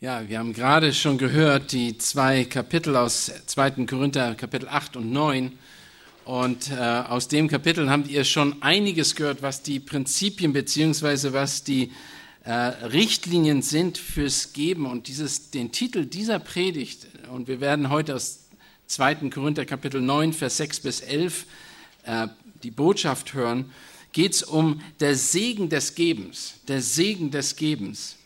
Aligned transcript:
Ja, 0.00 0.28
wir 0.28 0.38
haben 0.38 0.52
gerade 0.52 0.94
schon 0.94 1.18
gehört, 1.18 1.72
die 1.72 1.98
zwei 1.98 2.44
Kapitel 2.44 2.94
aus 2.94 3.32
2. 3.46 3.84
Korinther, 3.84 4.36
Kapitel 4.36 4.68
8 4.68 4.94
und 4.94 5.10
9. 5.10 5.58
Und 6.24 6.70
äh, 6.70 6.76
aus 6.76 7.26
dem 7.26 7.48
Kapitel 7.48 7.90
habt 7.90 8.06
ihr 8.06 8.22
schon 8.22 8.62
einiges 8.62 9.16
gehört, 9.16 9.42
was 9.42 9.64
die 9.64 9.80
Prinzipien 9.80 10.52
beziehungsweise 10.52 11.32
was 11.32 11.64
die 11.64 11.90
äh, 12.44 12.52
Richtlinien 12.52 13.60
sind 13.60 13.98
fürs 13.98 14.52
Geben. 14.52 14.86
Und 14.86 15.08
dieses, 15.08 15.50
den 15.50 15.72
Titel 15.72 16.04
dieser 16.04 16.38
Predigt, 16.38 17.08
und 17.32 17.48
wir 17.48 17.60
werden 17.60 17.90
heute 17.90 18.14
aus 18.14 18.44
2. 18.86 19.30
Korinther, 19.30 19.64
Kapitel 19.64 20.00
9, 20.00 20.32
Vers 20.32 20.58
6 20.58 20.78
bis 20.78 21.00
11 21.00 21.44
äh, 22.04 22.28
die 22.62 22.70
Botschaft 22.70 23.34
hören, 23.34 23.72
geht 24.12 24.34
es 24.34 24.44
um 24.44 24.80
der 25.00 25.16
Segen 25.16 25.68
des 25.68 25.96
Gebens, 25.96 26.54
der 26.68 26.82
Segen 26.82 27.32
des 27.32 27.56
Gebens. 27.56 28.17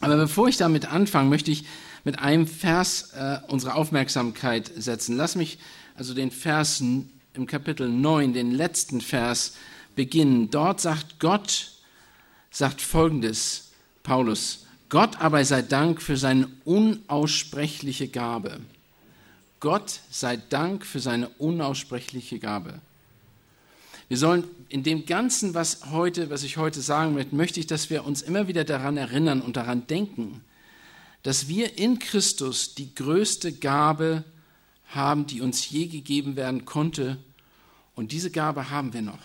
Aber 0.00 0.16
bevor 0.16 0.48
ich 0.48 0.56
damit 0.56 0.86
anfange, 0.86 1.28
möchte 1.28 1.50
ich 1.50 1.64
mit 2.04 2.18
einem 2.18 2.46
Vers 2.46 3.12
äh, 3.14 3.38
unsere 3.48 3.74
Aufmerksamkeit 3.74 4.70
setzen. 4.76 5.16
Lass 5.16 5.34
mich 5.34 5.58
also 5.96 6.14
den 6.14 6.30
Vers 6.30 6.80
im 6.80 7.46
Kapitel 7.46 7.88
9, 7.88 8.32
den 8.32 8.52
letzten 8.52 9.00
Vers 9.00 9.56
beginnen. 9.96 10.50
Dort 10.50 10.80
sagt 10.80 11.18
Gott, 11.18 11.72
sagt 12.50 12.80
folgendes, 12.80 13.72
Paulus, 14.02 14.66
Gott 14.88 15.20
aber 15.20 15.44
sei 15.44 15.62
Dank 15.62 16.00
für 16.00 16.16
seine 16.16 16.48
unaussprechliche 16.64 18.08
Gabe. 18.08 18.60
Gott 19.60 20.00
sei 20.10 20.36
Dank 20.36 20.86
für 20.86 21.00
seine 21.00 21.28
unaussprechliche 21.30 22.38
Gabe. 22.38 22.80
Wir 24.08 24.16
sollen 24.16 24.44
in 24.70 24.82
dem 24.82 25.04
Ganzen, 25.04 25.54
was 25.54 25.90
heute, 25.90 26.30
was 26.30 26.42
ich 26.42 26.56
heute 26.56 26.80
sagen 26.80 27.14
möchte, 27.14 27.36
möchte 27.36 27.60
ich, 27.60 27.66
dass 27.66 27.90
wir 27.90 28.04
uns 28.04 28.22
immer 28.22 28.48
wieder 28.48 28.64
daran 28.64 28.96
erinnern 28.96 29.42
und 29.42 29.56
daran 29.56 29.86
denken, 29.86 30.42
dass 31.22 31.48
wir 31.48 31.78
in 31.78 31.98
Christus 31.98 32.74
die 32.74 32.94
größte 32.94 33.52
Gabe 33.52 34.24
haben, 34.86 35.26
die 35.26 35.42
uns 35.42 35.68
je 35.68 35.86
gegeben 35.86 36.36
werden 36.36 36.64
konnte. 36.64 37.18
Und 37.94 38.12
diese 38.12 38.30
Gabe 38.30 38.70
haben 38.70 38.94
wir 38.94 39.02
noch. 39.02 39.18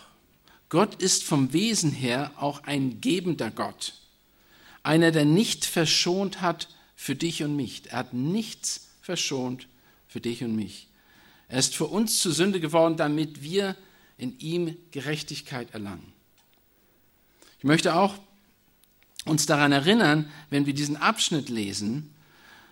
Gott 0.68 1.02
ist 1.02 1.24
vom 1.24 1.54
Wesen 1.54 1.92
her 1.92 2.32
auch 2.36 2.64
ein 2.64 3.00
gebender 3.00 3.52
Gott. 3.52 3.94
Einer, 4.82 5.12
der 5.12 5.24
nicht 5.24 5.66
verschont 5.66 6.42
hat 6.42 6.68
für 6.96 7.16
dich 7.16 7.44
und 7.44 7.56
mich. 7.56 7.84
Er 7.92 8.00
hat 8.00 8.14
nichts 8.14 8.90
verschont 9.02 9.68
für 10.08 10.20
dich 10.20 10.44
und 10.44 10.56
mich. 10.56 10.88
Er 11.48 11.60
ist 11.60 11.76
für 11.76 11.86
uns 11.86 12.20
zur 12.20 12.34
Sünde 12.34 12.60
geworden, 12.60 12.98
damit 12.98 13.44
wir 13.44 13.78
in 14.18 14.38
ihm 14.40 14.78
Gerechtigkeit 14.92 15.74
erlangen. 15.74 16.14
Ich 17.60 17.64
möchte 17.64 17.96
auch 17.96 18.16
uns 19.26 19.46
daran 19.46 19.72
erinnern, 19.72 20.30
wenn 20.50 20.66
wir 20.66 20.74
diesen 20.74 20.98
Abschnitt 20.98 21.50
lesen, 21.50 22.14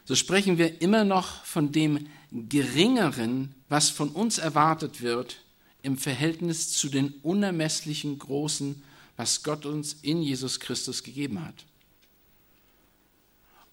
so 0.06 0.16
sprechen 0.16 0.58
wir 0.58 0.81
immer 0.81 1.03
noch 1.03 1.45
von 1.45 1.72
dem 1.72 2.08
Geringeren, 2.31 3.56
was 3.69 3.89
von 3.89 4.09
uns 4.09 4.38
erwartet 4.38 5.02
wird 5.02 5.44
im 5.84 5.97
Verhältnis 5.97 6.73
zu 6.73 6.89
den 6.89 7.14
unermesslichen 7.23 8.19
Großen, 8.19 8.84
was 9.16 9.44
Gott 9.44 9.66
uns 9.66 9.94
in 10.02 10.22
Jesus 10.22 10.59
Christus 10.59 11.03
gegeben 11.03 11.45
hat. 11.45 11.66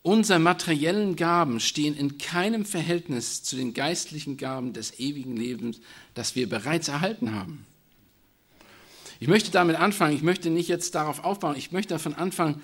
Unsere 0.02 0.38
materiellen 0.38 1.16
Gaben 1.16 1.60
stehen 1.60 1.96
in 1.96 2.18
keinem 2.18 2.64
Verhältnis 2.64 3.42
zu 3.42 3.56
den 3.56 3.74
geistlichen 3.74 4.36
Gaben 4.36 4.72
des 4.72 4.98
ewigen 5.00 5.36
Lebens, 5.36 5.80
das 6.14 6.36
wir 6.36 6.48
bereits 6.48 6.88
erhalten 6.88 7.34
haben. 7.34 7.66
Ich 9.20 9.26
möchte 9.26 9.50
damit 9.50 9.76
anfangen, 9.76 10.14
ich 10.14 10.22
möchte 10.22 10.50
nicht 10.50 10.68
jetzt 10.68 10.94
darauf 10.94 11.24
aufbauen, 11.24 11.56
ich 11.56 11.72
möchte 11.72 11.94
davon 11.94 12.14
anfangen, 12.14 12.62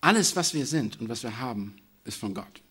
alles, 0.00 0.36
was 0.36 0.54
wir 0.54 0.66
sind 0.66 1.00
und 1.00 1.08
was 1.08 1.22
wir 1.22 1.38
haben, 1.38 1.76
ist 2.04 2.18
von 2.18 2.32
Gott. 2.32 2.62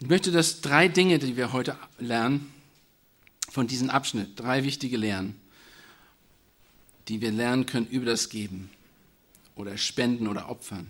Ich 0.00 0.08
möchte, 0.08 0.30
dass 0.30 0.60
drei 0.60 0.86
Dinge, 0.86 1.18
die 1.18 1.36
wir 1.36 1.52
heute 1.52 1.76
lernen, 1.98 2.52
von 3.50 3.66
diesem 3.66 3.90
Abschnitt, 3.90 4.38
drei 4.38 4.64
wichtige 4.64 4.96
Lehren, 4.96 5.34
die 7.08 7.20
wir 7.20 7.32
lernen 7.32 7.66
können 7.66 7.86
über 7.86 8.06
das 8.06 8.28
Geben 8.28 8.70
oder 9.56 9.76
Spenden 9.78 10.28
oder 10.28 10.48
Opfern. 10.48 10.86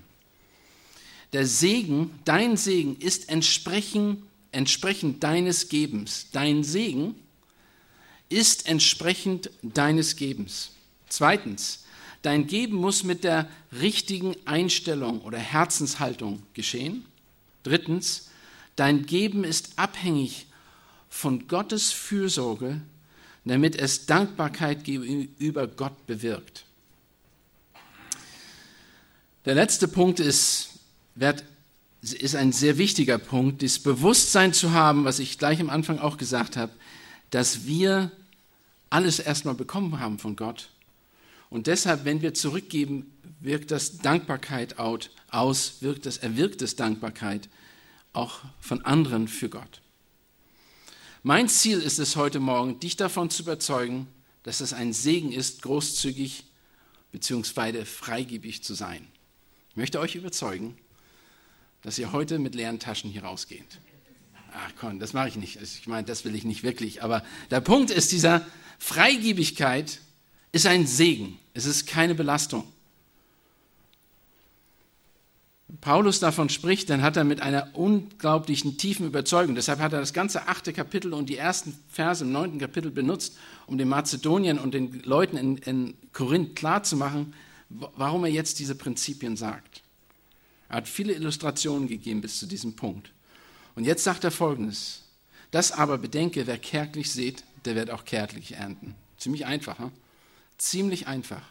Der 1.32 1.46
Segen, 1.46 2.10
dein 2.24 2.56
Segen 2.56 2.96
ist 2.96 3.28
entsprechend, 3.28 4.22
entsprechend 4.52 5.22
deines 5.22 5.68
Gebens. 5.68 6.28
Dein 6.32 6.62
Segen 6.62 7.16
ist 8.28 8.68
entsprechend 8.68 9.50
deines 9.62 10.16
Gebens. 10.16 10.70
Zweitens, 11.08 11.84
dein 12.22 12.46
Geben 12.46 12.76
muss 12.76 13.04
mit 13.04 13.24
der 13.24 13.48
richtigen 13.72 14.36
Einstellung 14.44 15.20
oder 15.22 15.38
Herzenshaltung 15.38 16.42
geschehen. 16.54 17.04
Drittens, 17.64 18.30
dein 18.76 19.04
Geben 19.06 19.44
ist 19.44 19.78
abhängig 19.78 20.46
von 21.08 21.46
Gottes 21.48 21.92
Fürsorge, 21.92 22.80
damit 23.44 23.76
es 23.76 24.06
Dankbarkeit 24.06 24.84
gegenüber 24.84 25.66
Gott 25.66 26.06
bewirkt. 26.06 26.64
Der 29.44 29.54
letzte 29.54 29.88
Punkt 29.88 30.20
ist, 30.20 30.70
ist 32.00 32.34
ein 32.34 32.52
sehr 32.52 32.78
wichtiger 32.78 33.18
Punkt, 33.18 33.62
das 33.62 33.78
Bewusstsein 33.78 34.54
zu 34.54 34.72
haben, 34.72 35.04
was 35.04 35.18
ich 35.18 35.38
gleich 35.38 35.60
am 35.60 35.68
Anfang 35.68 35.98
auch 35.98 36.16
gesagt 36.16 36.56
habe, 36.56 36.72
dass 37.28 37.66
wir 37.66 38.10
alles 38.88 39.18
erstmal 39.18 39.54
bekommen 39.54 40.00
haben 40.00 40.18
von 40.18 40.34
Gott. 40.34 40.70
Und 41.50 41.66
deshalb, 41.66 42.06
wenn 42.06 42.22
wir 42.22 42.32
zurückgeben, 42.32 43.12
wirkt 43.40 43.70
das 43.70 43.98
Dankbarkeit 43.98 44.78
aus, 44.78 45.76
wirkt 45.80 46.06
das, 46.06 46.16
erwirkt 46.16 46.62
es 46.62 46.76
Dankbarkeit 46.76 47.50
auch 48.14 48.40
von 48.60 48.82
anderen 48.84 49.28
für 49.28 49.50
Gott. 49.50 49.82
Mein 51.22 51.48
Ziel 51.48 51.80
ist 51.80 51.98
es 51.98 52.16
heute 52.16 52.40
Morgen, 52.40 52.80
dich 52.80 52.96
davon 52.96 53.28
zu 53.28 53.42
überzeugen, 53.42 54.06
dass 54.42 54.60
es 54.60 54.72
ein 54.72 54.94
Segen 54.94 55.32
ist, 55.32 55.62
großzügig 55.62 56.44
bzw. 57.12 57.84
freigebig 57.84 58.62
zu 58.62 58.74
sein. 58.74 59.06
Ich 59.74 59.76
möchte 59.76 59.98
euch 59.98 60.14
überzeugen, 60.14 60.76
dass 61.82 61.98
ihr 61.98 62.12
heute 62.12 62.38
mit 62.38 62.54
leeren 62.54 62.78
Taschen 62.78 63.10
hier 63.10 63.24
rausgeht. 63.24 63.80
Ach 64.52 64.70
komm, 64.78 65.00
das 65.00 65.14
mache 65.14 65.26
ich 65.26 65.34
nicht. 65.34 65.60
Ich 65.60 65.88
meine, 65.88 66.06
das 66.06 66.24
will 66.24 66.36
ich 66.36 66.44
nicht 66.44 66.62
wirklich. 66.62 67.02
Aber 67.02 67.24
der 67.50 67.60
Punkt 67.60 67.90
ist, 67.90 68.12
dieser 68.12 68.46
Freigebigkeit 68.78 69.98
ist 70.52 70.68
ein 70.68 70.86
Segen. 70.86 71.40
Es 71.54 71.66
ist 71.66 71.88
keine 71.88 72.14
Belastung. 72.14 72.62
Paulus 75.80 76.20
davon 76.20 76.50
spricht, 76.50 76.88
dann 76.88 77.02
hat 77.02 77.16
er 77.16 77.24
mit 77.24 77.40
einer 77.40 77.70
unglaublichen 77.74 78.78
tiefen 78.78 79.08
Überzeugung. 79.08 79.56
Deshalb 79.56 79.80
hat 79.80 79.92
er 79.92 79.98
das 79.98 80.12
ganze 80.12 80.46
achte 80.46 80.72
Kapitel 80.72 81.12
und 81.12 81.28
die 81.28 81.36
ersten 81.36 81.76
Verse 81.90 82.22
im 82.22 82.30
neunten 82.30 82.60
Kapitel 82.60 82.92
benutzt, 82.92 83.36
um 83.66 83.76
den 83.76 83.88
Mazedoniern 83.88 84.60
und 84.60 84.72
den 84.72 85.02
Leuten 85.02 85.36
in, 85.36 85.56
in 85.56 85.94
Korinth 86.12 86.54
klarzumachen, 86.54 87.34
warum 87.96 88.24
er 88.24 88.30
jetzt 88.30 88.58
diese 88.58 88.74
Prinzipien 88.74 89.36
sagt. 89.36 89.82
Er 90.68 90.76
hat 90.76 90.88
viele 90.88 91.12
Illustrationen 91.12 91.88
gegeben 91.88 92.20
bis 92.20 92.38
zu 92.38 92.46
diesem 92.46 92.74
Punkt. 92.74 93.12
Und 93.74 93.84
jetzt 93.84 94.04
sagt 94.04 94.24
er 94.24 94.30
Folgendes. 94.30 95.02
Das 95.50 95.72
aber 95.72 95.98
bedenke, 95.98 96.46
wer 96.46 96.58
kärglich 96.58 97.12
sät, 97.12 97.44
der 97.64 97.74
wird 97.74 97.90
auch 97.90 98.04
kärglich 98.04 98.52
ernten. 98.52 98.94
Ziemlich 99.18 99.46
einfach, 99.46 99.78
hm? 99.78 99.90
ziemlich 100.58 101.06
einfach. 101.06 101.42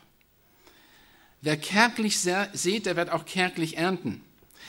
Wer 1.42 1.58
kärglich 1.58 2.20
sät, 2.20 2.86
der 2.86 2.96
wird 2.96 3.10
auch 3.10 3.26
kärglich 3.26 3.78
ernten. 3.78 4.22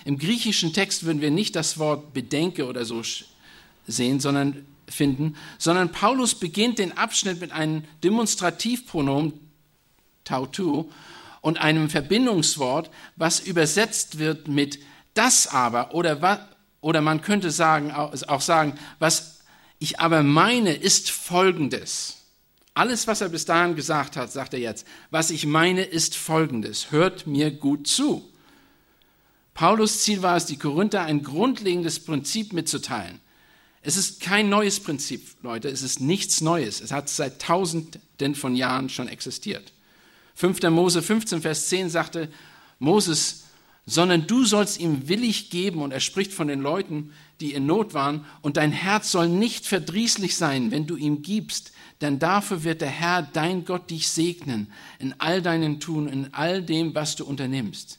Im 0.04 0.18
griechischen 0.18 0.72
Text 0.72 1.04
würden 1.04 1.20
wir 1.20 1.30
nicht 1.30 1.54
das 1.54 1.78
Wort 1.78 2.12
bedenke 2.14 2.66
oder 2.66 2.84
so 2.84 3.02
sehen, 3.86 4.18
sondern 4.18 4.66
finden, 4.88 5.36
sondern 5.58 5.92
Paulus 5.92 6.34
beginnt 6.34 6.78
den 6.78 6.96
Abschnitt 6.96 7.40
mit 7.40 7.52
einem 7.52 7.84
Demonstrativpronomen 8.02 9.32
tautu 10.24 10.90
und 11.44 11.58
einem 11.58 11.90
Verbindungswort, 11.90 12.90
was 13.16 13.38
übersetzt 13.38 14.18
wird 14.18 14.48
mit 14.48 14.78
das 15.12 15.46
aber 15.46 15.94
oder, 15.94 16.48
oder 16.80 17.02
man 17.02 17.20
könnte 17.20 17.50
sagen, 17.50 17.92
auch 17.92 18.40
sagen, 18.40 18.78
was 18.98 19.40
ich 19.78 20.00
aber 20.00 20.22
meine, 20.22 20.72
ist 20.72 21.10
folgendes. 21.10 22.16
Alles, 22.72 23.06
was 23.06 23.20
er 23.20 23.28
bis 23.28 23.44
dahin 23.44 23.76
gesagt 23.76 24.16
hat, 24.16 24.32
sagt 24.32 24.54
er 24.54 24.60
jetzt. 24.60 24.86
Was 25.10 25.28
ich 25.28 25.44
meine, 25.44 25.82
ist 25.82 26.16
folgendes. 26.16 26.90
Hört 26.90 27.26
mir 27.26 27.50
gut 27.50 27.88
zu. 27.88 28.26
Paulus 29.52 30.00
Ziel 30.02 30.22
war 30.22 30.38
es, 30.38 30.46
die 30.46 30.56
Korinther 30.56 31.02
ein 31.02 31.22
grundlegendes 31.22 32.00
Prinzip 32.00 32.54
mitzuteilen. 32.54 33.20
Es 33.82 33.98
ist 33.98 34.22
kein 34.22 34.48
neues 34.48 34.80
Prinzip, 34.80 35.36
Leute. 35.42 35.68
Es 35.68 35.82
ist 35.82 36.00
nichts 36.00 36.40
Neues. 36.40 36.80
Es 36.80 36.90
hat 36.90 37.10
seit 37.10 37.42
Tausenden 37.42 38.34
von 38.34 38.56
Jahren 38.56 38.88
schon 38.88 39.08
existiert. 39.08 39.74
5. 40.34 40.62
Mose 40.70 41.02
15, 41.02 41.42
Vers 41.42 41.68
10 41.68 41.90
sagte 41.90 42.28
Moses, 42.78 43.44
sondern 43.86 44.26
du 44.26 44.44
sollst 44.44 44.80
ihm 44.80 45.08
willig 45.08 45.50
geben, 45.50 45.82
und 45.82 45.92
er 45.92 46.00
spricht 46.00 46.32
von 46.32 46.48
den 46.48 46.60
Leuten, 46.60 47.12
die 47.40 47.52
in 47.52 47.66
Not 47.66 47.92
waren, 47.92 48.24
und 48.40 48.56
dein 48.56 48.72
Herz 48.72 49.10
soll 49.10 49.28
nicht 49.28 49.66
verdrießlich 49.66 50.36
sein, 50.36 50.70
wenn 50.70 50.86
du 50.86 50.96
ihm 50.96 51.22
gibst, 51.22 51.72
denn 52.00 52.18
dafür 52.18 52.64
wird 52.64 52.80
der 52.80 52.88
Herr, 52.88 53.22
dein 53.22 53.64
Gott, 53.64 53.90
dich 53.90 54.08
segnen 54.08 54.72
in 54.98 55.14
all 55.18 55.42
deinen 55.42 55.80
Tun, 55.80 56.08
in 56.08 56.32
all 56.32 56.62
dem, 56.62 56.94
was 56.94 57.16
du 57.16 57.24
unternimmst. 57.24 57.98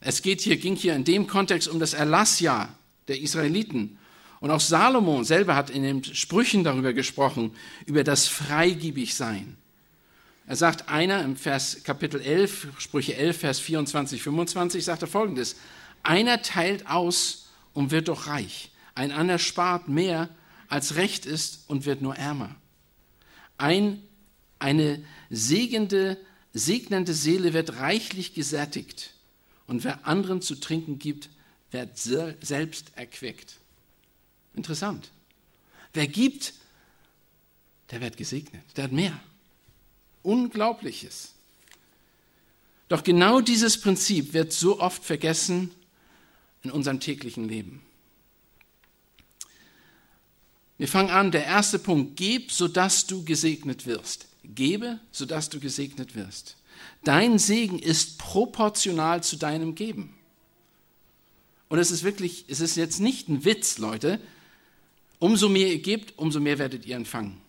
Es 0.00 0.22
geht 0.22 0.40
hier, 0.40 0.56
ging 0.56 0.76
hier 0.76 0.94
in 0.94 1.04
dem 1.04 1.26
Kontext 1.26 1.68
um 1.68 1.80
das 1.80 1.94
Erlassjahr 1.94 2.68
der 3.08 3.20
Israeliten. 3.20 3.98
Und 4.40 4.50
auch 4.50 4.60
Salomo 4.60 5.22
selber 5.24 5.56
hat 5.56 5.70
in 5.70 5.82
den 5.82 6.04
Sprüchen 6.04 6.62
darüber 6.62 6.92
gesprochen, 6.92 7.52
über 7.86 8.04
das 8.04 8.28
Freigiebigsein. 8.28 9.56
Er 10.46 10.56
sagt 10.56 10.88
einer 10.88 11.22
im 11.22 11.36
Vers 11.36 11.82
Kapitel 11.82 12.20
11, 12.20 12.68
Sprüche 12.78 13.16
11, 13.16 13.38
Vers 13.38 13.58
24, 13.60 14.22
25, 14.22 14.84
sagt 14.84 15.02
er 15.02 15.08
folgendes. 15.08 15.56
Einer 16.04 16.40
teilt 16.40 16.86
aus 16.86 17.48
und 17.74 17.90
wird 17.90 18.08
doch 18.08 18.28
reich. 18.28 18.70
Ein 18.94 19.10
anderer 19.10 19.40
spart 19.40 19.88
mehr, 19.88 20.28
als 20.68 20.94
recht 20.94 21.26
ist 21.26 21.64
und 21.68 21.84
wird 21.84 22.00
nur 22.00 22.16
ärmer. 22.16 22.54
Ein, 23.58 24.02
eine 24.58 25.04
segende, 25.30 26.16
segnende 26.52 27.12
Seele 27.12 27.52
wird 27.52 27.78
reichlich 27.80 28.34
gesättigt. 28.34 29.14
Und 29.66 29.82
wer 29.82 30.06
anderen 30.06 30.42
zu 30.42 30.54
trinken 30.54 31.00
gibt, 31.00 31.28
wird 31.72 31.98
selbst 31.98 32.92
erquickt. 32.94 33.56
Interessant. 34.54 35.10
Wer 35.92 36.06
gibt, 36.06 36.54
der 37.90 38.00
wird 38.00 38.16
gesegnet, 38.16 38.62
der 38.76 38.84
hat 38.84 38.92
mehr. 38.92 39.18
Unglaubliches. 40.26 41.32
Doch 42.88 43.04
genau 43.04 43.40
dieses 43.40 43.80
Prinzip 43.80 44.32
wird 44.32 44.52
so 44.52 44.80
oft 44.80 45.04
vergessen 45.04 45.70
in 46.62 46.70
unserem 46.72 46.98
täglichen 46.98 47.48
Leben. 47.48 47.80
Wir 50.78 50.88
fangen 50.88 51.10
an, 51.10 51.30
der 51.30 51.44
erste 51.44 51.78
Punkt, 51.78 52.16
gib, 52.16 52.50
sodass 52.50 53.06
du 53.06 53.24
gesegnet 53.24 53.86
wirst. 53.86 54.26
Gebe, 54.44 54.98
sodass 55.12 55.48
du 55.48 55.60
gesegnet 55.60 56.16
wirst. 56.16 56.56
Dein 57.04 57.38
Segen 57.38 57.78
ist 57.78 58.18
proportional 58.18 59.22
zu 59.22 59.36
deinem 59.36 59.74
Geben. 59.76 60.14
Und 61.68 61.78
es 61.78 61.90
ist 61.92 62.02
wirklich, 62.02 62.44
es 62.48 62.60
ist 62.60 62.76
jetzt 62.76 63.00
nicht 63.00 63.28
ein 63.28 63.44
Witz, 63.44 63.78
Leute. 63.78 64.20
Umso 65.18 65.48
mehr 65.48 65.68
ihr 65.68 65.80
gebt, 65.80 66.18
umso 66.18 66.40
mehr 66.40 66.58
werdet 66.58 66.84
ihr 66.84 66.96
empfangen. 66.96 67.40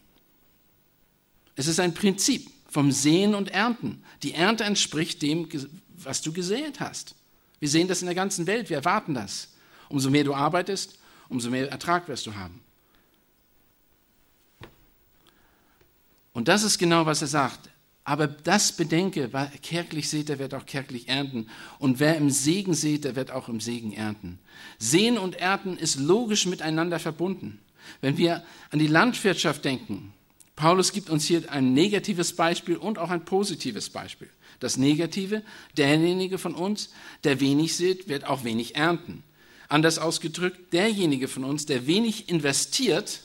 Es 1.55 1.67
ist 1.67 1.79
ein 1.79 1.95
Prinzip 1.95 2.49
vom 2.67 2.91
Sehen 2.91 3.35
und 3.35 3.49
Ernten. 3.49 4.03
Die 4.23 4.33
Ernte 4.33 4.63
entspricht 4.63 5.21
dem, 5.21 5.47
was 5.95 6.21
du 6.21 6.33
gesät 6.33 6.79
hast. 6.79 7.15
Wir 7.59 7.69
sehen 7.69 7.87
das 7.87 8.01
in 8.01 8.05
der 8.05 8.15
ganzen 8.15 8.45
Welt, 8.47 8.69
wir 8.69 8.77
erwarten 8.77 9.13
das. 9.13 9.49
Umso 9.89 10.09
mehr 10.09 10.23
du 10.23 10.33
arbeitest, 10.33 10.99
umso 11.29 11.49
mehr 11.49 11.71
Ertrag 11.71 12.07
wirst 12.07 12.27
du 12.27 12.35
haben. 12.35 12.61
Und 16.33 16.47
das 16.47 16.63
ist 16.63 16.77
genau, 16.77 17.05
was 17.05 17.21
er 17.21 17.27
sagt. 17.27 17.69
Aber 18.03 18.27
das 18.27 18.71
bedenke, 18.71 19.33
wer 19.33 19.47
kärglich 19.61 20.07
sät, 20.07 20.29
der 20.29 20.39
wird 20.39 20.53
auch 20.53 20.65
kärglich 20.65 21.09
ernten. 21.09 21.49
Und 21.79 21.99
wer 21.99 22.15
im 22.15 22.29
Segen 22.29 22.73
sät, 22.73 23.03
der 23.03 23.15
wird 23.15 23.31
auch 23.31 23.49
im 23.49 23.59
Segen 23.59 23.91
ernten. 23.91 24.39
Sehen 24.77 25.17
und 25.17 25.35
Ernten 25.35 25.77
ist 25.77 25.99
logisch 25.99 26.45
miteinander 26.45 26.99
verbunden. 26.99 27.59
Wenn 27.99 28.17
wir 28.17 28.43
an 28.69 28.79
die 28.79 28.87
Landwirtschaft 28.87 29.65
denken, 29.65 30.13
Paulus 30.57 30.91
gibt 30.91 31.11
uns 31.11 31.25
hier 31.25 31.49
ein 31.51 31.73
negatives 31.73 32.33
Beispiel 32.33 32.77
und 32.77 32.97
auch 32.97 33.11
ein 33.11 33.23
positives 33.23 33.89
Beispiel. 33.89 34.29
Das 34.59 34.75
Negative, 34.75 35.43
derjenige 35.77 36.39
von 36.39 36.55
uns, 36.55 36.89
der 37.23 37.39
wenig 37.39 37.75
sät, 37.75 38.09
wird 38.09 38.25
auch 38.25 38.43
wenig 38.43 38.75
ernten. 38.75 39.23
Anders 39.69 39.99
ausgedrückt, 39.99 40.73
derjenige 40.73 41.27
von 41.27 41.43
uns, 41.43 41.67
der 41.67 41.85
wenig 41.85 42.27
investiert, 42.29 43.21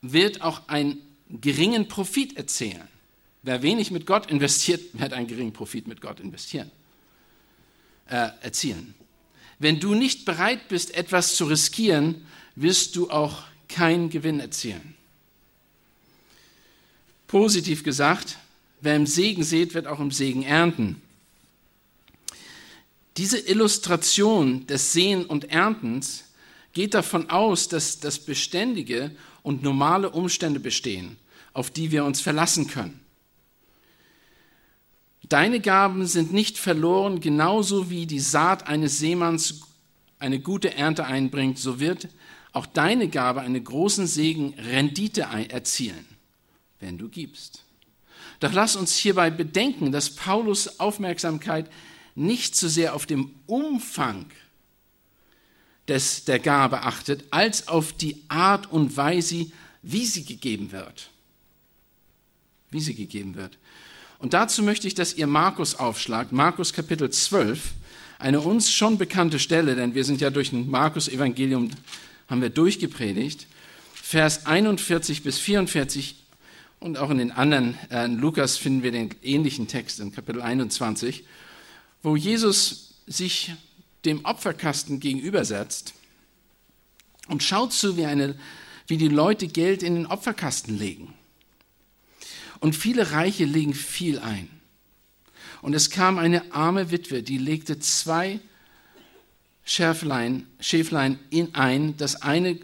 wird 0.00 0.40
auch 0.40 0.62
ein 0.68 0.96
geringen 1.28 1.88
Profit 1.88 2.38
erzielen. 2.38 2.88
Wer 3.42 3.60
wenig 3.60 3.90
mit 3.90 4.06
Gott 4.06 4.30
investiert, 4.30 4.98
wird 4.98 5.12
einen 5.12 5.26
geringen 5.26 5.52
Profit 5.52 5.86
mit 5.86 6.00
Gott 6.00 6.20
investieren, 6.20 6.70
äh, 8.08 8.30
erzielen. 8.40 8.94
Wenn 9.58 9.78
du 9.78 9.94
nicht 9.94 10.24
bereit 10.24 10.68
bist, 10.68 10.94
etwas 10.94 11.36
zu 11.36 11.44
riskieren, 11.44 12.26
wirst 12.54 12.96
du 12.96 13.10
auch 13.10 13.42
keinen 13.68 14.08
Gewinn 14.08 14.40
erzielen. 14.40 14.96
Positiv 17.30 17.84
gesagt, 17.84 18.38
wer 18.80 18.96
im 18.96 19.06
Segen 19.06 19.44
sät, 19.44 19.72
wird 19.74 19.86
auch 19.86 20.00
im 20.00 20.10
Segen 20.10 20.42
ernten. 20.42 21.00
Diese 23.16 23.38
Illustration 23.38 24.66
des 24.66 24.92
Sehen 24.92 25.26
und 25.26 25.48
Erntens 25.48 26.24
geht 26.72 26.92
davon 26.92 27.30
aus, 27.30 27.68
dass 27.68 28.00
das 28.00 28.18
beständige 28.18 29.12
und 29.44 29.62
normale 29.62 30.10
Umstände 30.10 30.58
bestehen, 30.58 31.18
auf 31.52 31.70
die 31.70 31.92
wir 31.92 32.04
uns 32.04 32.20
verlassen 32.20 32.66
können. 32.66 32.98
Deine 35.28 35.60
Gaben 35.60 36.08
sind 36.08 36.32
nicht 36.32 36.58
verloren, 36.58 37.20
genauso 37.20 37.90
wie 37.90 38.06
die 38.06 38.18
Saat 38.18 38.66
eines 38.66 38.98
Seemanns 38.98 39.60
eine 40.18 40.40
gute 40.40 40.74
Ernte 40.74 41.04
einbringt, 41.04 41.60
so 41.60 41.78
wird 41.78 42.08
auch 42.52 42.66
deine 42.66 43.06
Gabe 43.06 43.42
einen 43.42 43.62
großen 43.62 44.08
Segen 44.08 44.54
Rendite 44.58 45.28
erzielen, 45.48 46.09
wenn 46.80 46.98
du 46.98 47.08
gibst. 47.08 47.64
Doch 48.40 48.52
lass 48.52 48.76
uns 48.76 48.96
hierbei 48.96 49.30
bedenken, 49.30 49.92
dass 49.92 50.10
Paulus 50.10 50.80
Aufmerksamkeit 50.80 51.70
nicht 52.14 52.56
so 52.56 52.68
sehr 52.68 52.94
auf 52.94 53.06
dem 53.06 53.34
Umfang 53.46 54.26
des, 55.88 56.24
der 56.24 56.38
Gabe 56.38 56.82
achtet, 56.82 57.24
als 57.30 57.68
auf 57.68 57.92
die 57.92 58.22
Art 58.28 58.70
und 58.70 58.96
Weise, 58.96 59.50
wie 59.82 60.06
sie 60.06 60.24
gegeben 60.24 60.72
wird. 60.72 61.10
Wie 62.70 62.80
sie 62.80 62.94
gegeben 62.94 63.34
wird. 63.34 63.58
Und 64.18 64.34
dazu 64.34 64.62
möchte 64.62 64.86
ich, 64.86 64.94
dass 64.94 65.14
ihr 65.14 65.26
Markus 65.26 65.74
aufschlagt, 65.74 66.32
Markus 66.32 66.72
Kapitel 66.72 67.10
12, 67.10 67.72
eine 68.18 68.40
uns 68.40 68.70
schon 68.70 68.98
bekannte 68.98 69.38
Stelle, 69.38 69.74
denn 69.74 69.94
wir 69.94 70.04
sind 70.04 70.20
ja 70.20 70.30
durch 70.30 70.52
ein 70.52 70.68
Markus-Evangelium, 70.70 71.70
haben 72.28 72.42
wir 72.42 72.50
durchgepredigt, 72.50 73.46
Vers 73.94 74.46
41 74.46 75.22
bis 75.22 75.38
44 75.38 76.16
und 76.80 76.96
auch 76.96 77.10
in 77.10 77.18
den 77.18 77.30
anderen, 77.30 77.78
äh, 77.90 78.06
in 78.06 78.18
Lukas 78.18 78.56
finden 78.56 78.82
wir 78.82 78.90
den 78.90 79.14
ähnlichen 79.22 79.68
Text 79.68 80.00
in 80.00 80.12
Kapitel 80.12 80.42
21, 80.42 81.24
wo 82.02 82.16
Jesus 82.16 82.94
sich 83.06 83.52
dem 84.06 84.24
Opferkasten 84.24 84.98
gegenübersetzt 84.98 85.92
und 87.28 87.42
schaut 87.42 87.74
zu, 87.74 87.98
wie, 87.98 88.06
eine, 88.06 88.34
wie 88.86 88.96
die 88.96 89.08
Leute 89.08 89.46
Geld 89.46 89.82
in 89.82 89.94
den 89.94 90.06
Opferkasten 90.06 90.76
legen. 90.78 91.12
Und 92.60 92.74
viele 92.74 93.12
Reiche 93.12 93.44
legen 93.44 93.74
viel 93.74 94.18
ein. 94.18 94.48
Und 95.60 95.74
es 95.74 95.90
kam 95.90 96.18
eine 96.18 96.52
arme 96.54 96.90
Witwe, 96.90 97.22
die 97.22 97.36
legte 97.36 97.78
zwei 97.78 98.40
Schäflein, 99.64 100.46
Schäflein 100.58 101.18
in 101.28 101.54
ein, 101.54 101.96
das 101.98 102.22
eine 102.22 102.58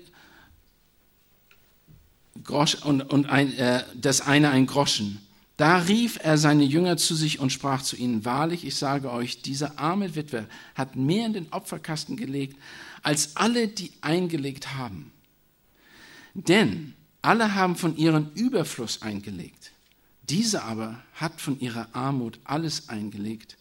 Grosch 2.45 2.75
und, 2.76 3.02
und 3.02 3.26
ein, 3.26 3.57
äh, 3.57 3.85
das 3.95 4.21
eine 4.21 4.50
ein 4.50 4.66
Groschen. 4.66 5.21
Da 5.57 5.78
rief 5.78 6.19
er 6.23 6.37
seine 6.37 6.64
Jünger 6.64 6.99
zu 6.99 7.14
sich 7.14 7.38
und 7.38 7.50
sprach 7.50 7.83
zu 7.83 7.97
ihnen, 7.97 8.25
wahrlich, 8.25 8.66
ich 8.66 8.76
sage 8.76 9.11
euch, 9.11 9.40
diese 9.40 9.78
arme 9.78 10.14
Witwe 10.14 10.47
hat 10.75 10.97
mehr 10.97 11.26
in 11.26 11.33
den 11.33 11.52
Opferkasten 11.52 12.16
gelegt, 12.16 12.59
als 13.02 13.37
alle, 13.37 13.69
die 13.69 13.93
eingelegt 14.02 14.75
haben. 14.75 15.12
Denn 16.35 16.95
alle 17.23 17.55
haben 17.55 17.76
von 17.76 17.97
ihrem 17.97 18.31
Überfluss 18.35 19.00
eingelegt. 19.00 19.73
Diese 20.28 20.62
aber 20.64 21.02
hat 21.14 21.40
von 21.40 21.59
ihrer 21.61 21.88
Armut 21.95 22.38
alles 22.45 22.88
eingelegt, 22.88 23.57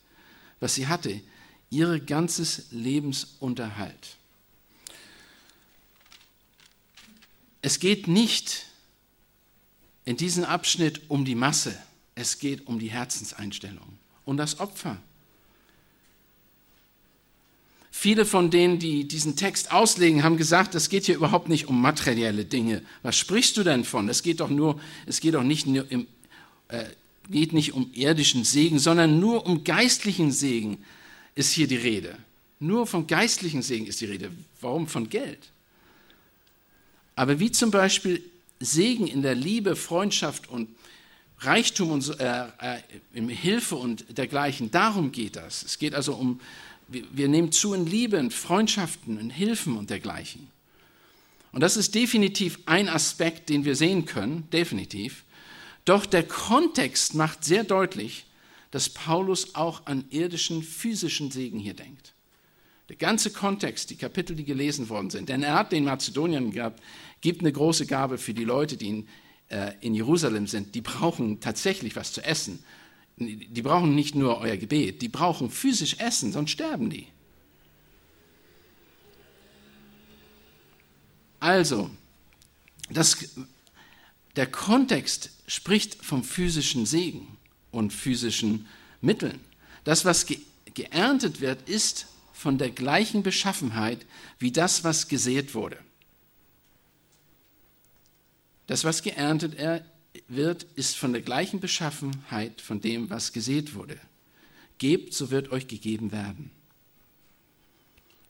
was 0.60 0.76
sie 0.76 0.88
hatte, 0.88 1.22
ihr 1.70 2.00
ganzes 2.00 2.68
Lebensunterhalt. 2.72 4.18
Es 7.62 7.80
geht 7.80 8.08
nicht 8.08 8.65
in 10.06 10.18
diesem 10.18 10.44
Abschnitt 10.44 11.02
um 11.10 11.26
die 11.26 11.36
Masse, 11.36 11.78
es 12.16 12.40
geht 12.40 12.68
um 12.68 12.80
die 12.80 12.90
Herzenseinstellung 12.90 13.98
und 14.24 14.38
das 14.38 14.60
Opfer. 14.60 14.98
Viele 17.92 18.26
von 18.26 18.52
denen, 18.52 18.78
die 18.78 19.08
diesen 19.08 19.36
Text 19.36 19.72
auslegen, 19.72 20.24
haben 20.24 20.38
gesagt, 20.38 20.76
es 20.76 20.90
geht 20.90 21.06
hier 21.06 21.16
überhaupt 21.16 21.50
nicht 21.50 21.68
um 21.68 21.82
materielle 21.82 22.46
Dinge. 22.46 22.84
Was 23.04 23.18
sprichst 23.18 23.56
du 23.58 23.64
denn 23.64 23.84
von? 23.86 24.10
Es 24.10 24.22
geht 24.22 24.42
doch 24.42 24.50
nur, 24.50 24.80
es 25.06 25.22
geht 25.22 25.34
doch 25.34 25.44
nicht 25.44 25.66
im 25.66 26.08
äh, 26.68 26.86
geht 27.30 27.54
nicht 27.54 27.74
um 27.74 27.90
irdischen 27.94 28.44
Segen, 28.44 28.80
sondern 28.80 29.20
nur 29.20 29.46
um 29.46 29.64
geistlichen 29.64 30.32
Segen 30.32 30.84
ist 31.36 31.52
hier 31.52 31.68
die 31.68 31.76
Rede. 31.76 32.18
Nur 32.60 32.88
vom 32.88 33.08
geistlichen 33.08 33.62
Segen 33.62 33.88
ist 33.88 34.02
die 34.02 34.06
Rede. 34.06 34.32
Warum 34.62 34.88
von 34.88 35.10
Geld? 35.10 35.40
Aber 37.16 37.40
wie 37.40 37.52
zum 37.52 37.72
Beispiel 37.72 38.24
Segen 38.60 39.08
in 39.08 39.22
der 39.22 39.36
Liebe, 39.36 39.76
Freundschaft 39.76 40.50
und 40.50 40.70
Reichtum 41.40 41.92
und 41.92 42.20
äh, 42.20 42.48
äh, 42.60 43.22
Hilfe 43.28 43.76
und 43.76 44.18
dergleichen, 44.18 44.72
darum 44.72 45.12
geht 45.12 45.36
das. 45.36 45.64
Es 45.64 45.78
geht 45.80 45.94
also 45.94 46.14
um, 46.14 46.40
wir, 46.88 47.04
wir 47.12 47.28
nehmen 47.28 47.52
zu 47.52 47.74
in 47.74 47.86
Liebe, 47.86 48.18
in 48.18 48.32
Freundschaften, 48.32 49.20
in 49.20 49.30
Hilfen 49.30 49.78
und 49.78 49.90
dergleichen. 49.90 50.48
Und 51.52 51.62
das 51.62 51.78
ist 51.78 51.96
definitiv 51.96 52.60
ein 52.66 52.90
Aspekt, 52.90 53.50
den 53.50 53.66
wir 53.66 53.76
sehen 53.76 54.06
können, 54.06 54.50
definitiv. 54.52 55.24
Doch 55.86 56.06
der 56.06 56.24
Kontext 56.24 57.16
macht 57.16 57.44
sehr 57.44 57.64
deutlich, 57.64 58.26
dass 58.72 58.90
Paulus 58.90 59.56
auch 59.56 59.86
an 59.86 60.06
irdischen, 60.10 60.64
physischen 60.64 61.32
Segen 61.32 61.60
hier 61.60 61.76
denkt. 61.76 62.14
Der 62.90 62.98
ganze 62.98 63.32
Kontext, 63.32 63.90
die 63.90 63.96
Kapitel, 63.96 64.36
die 64.36 64.44
gelesen 64.44 64.90
worden 64.90 65.10
sind, 65.10 65.30
denn 65.30 65.44
er 65.44 65.54
hat 65.54 65.72
den 65.72 65.86
Mazedoniern 65.86 66.52
gehabt, 66.52 66.82
gibt 67.22 67.42
eine 67.42 67.52
große 67.52 67.86
Gabe 67.86 68.18
für 68.18 68.34
die 68.34 68.44
Leute, 68.44 68.78
die 68.78 68.90
in, 68.90 69.08
äh, 69.50 69.74
in 69.82 69.94
Jerusalem 69.94 70.48
sind. 70.48 70.76
Die 70.76 70.82
brauchen 70.82 71.40
tatsächlich 71.40 71.96
was 71.96 72.14
zu 72.14 72.24
essen. 72.24 72.64
Die 73.18 73.62
brauchen 73.62 73.96
nicht 73.96 74.16
nur 74.16 74.40
euer 74.40 74.58
Gebet, 74.58 75.02
die 75.02 75.08
brauchen 75.08 75.50
physisch 75.50 76.00
Essen, 76.00 76.34
sonst 76.34 76.52
sterben 76.52 76.90
die. 76.90 77.08
Also, 81.40 81.90
das, 82.90 83.18
der 84.36 84.48
Kontext 84.48 85.30
spricht 85.48 86.04
vom 86.04 86.24
physischen 86.24 86.86
Segen 86.86 87.38
und 87.72 87.94
physischen 87.94 88.68
Mitteln. 89.02 89.40
Das, 89.84 90.06
was 90.06 90.26
ge 90.26 90.40
geerntet 90.74 91.40
wird, 91.40 91.70
ist 91.70 92.08
von 92.34 92.58
der 92.58 92.70
gleichen 92.70 93.24
Beschaffenheit 93.24 94.06
wie 94.40 94.52
das, 94.52 94.84
was 94.84 95.08
gesät 95.08 95.56
wurde. 95.56 95.78
Das, 98.68 98.84
was 98.84 99.04
geerntet 99.04 99.58
wird, 100.28 100.64
ist 100.76 100.98
von 100.98 101.14
der 101.14 101.22
gleichen 101.22 101.60
Beschaffenheit 101.60 102.62
von 102.62 102.82
dem, 102.82 103.10
was 103.10 103.34
gesät 103.34 103.76
wurde. 103.76 103.98
Gebt, 104.78 105.14
so 105.14 105.32
wird 105.32 105.52
euch 105.52 105.68
gegeben 105.68 106.12
werden. 106.12 106.52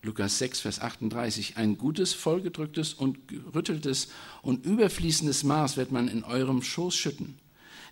Lukas 0.02 0.38
6, 0.38 0.60
Vers 0.60 0.82
38, 0.82 1.58
ein 1.58 1.78
gutes, 1.78 2.14
vollgedrücktes 2.14 2.94
und 2.94 3.28
gerütteltes 3.28 4.10
und 4.44 4.64
überfließendes 4.64 5.44
Maß 5.44 5.78
wird 5.78 5.92
man 5.92 6.08
in 6.08 6.24
eurem 6.24 6.62
Schoß 6.62 6.96
schütten. 6.96 7.40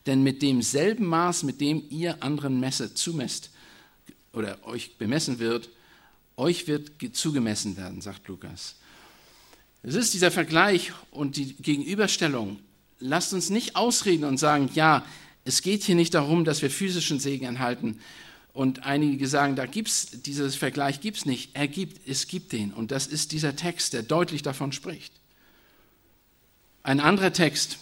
Denn 0.05 0.21
mit 0.21 0.41
demselben 0.41 1.07
Maß, 1.07 1.43
mit 1.43 1.59
dem 1.59 1.83
ihr 1.89 2.21
anderen 2.21 2.59
Messe 2.59 2.93
zumesst 2.93 3.49
oder 4.31 4.59
euch 4.67 4.97
bemessen 4.97 5.39
wird, 5.39 5.69
euch 6.37 6.67
wird 6.67 6.91
zugemessen 7.13 7.77
werden, 7.77 8.01
sagt 8.01 8.27
Lukas. 8.27 8.75
Es 9.83 9.95
ist 9.95 10.13
dieser 10.13 10.31
Vergleich 10.31 10.93
und 11.11 11.35
die 11.35 11.55
Gegenüberstellung. 11.55 12.59
Lasst 12.99 13.33
uns 13.33 13.49
nicht 13.49 13.75
ausreden 13.75 14.23
und 14.23 14.37
sagen, 14.37 14.69
ja, 14.73 15.05
es 15.43 15.61
geht 15.61 15.83
hier 15.83 15.95
nicht 15.95 16.13
darum, 16.13 16.45
dass 16.45 16.61
wir 16.61 16.71
physischen 16.71 17.19
Segen 17.19 17.45
erhalten. 17.45 17.99
Und 18.53 18.85
einige 18.85 19.27
sagen, 19.27 19.57
da 19.57 19.65
gibt's 19.65 20.21
dieses 20.21 20.55
Vergleich 20.55 21.01
gibt's 21.01 21.25
nicht. 21.25 21.51
Er 21.53 21.67
gibt, 21.67 22.07
es 22.07 22.27
gibt 22.27 22.53
den. 22.53 22.71
Und 22.71 22.91
das 22.91 23.07
ist 23.07 23.33
dieser 23.33 23.57
Text, 23.57 23.91
der 23.91 24.03
deutlich 24.03 24.41
davon 24.41 24.71
spricht. 24.71 25.13
Ein 26.83 27.01
anderer 27.01 27.33
Text, 27.33 27.77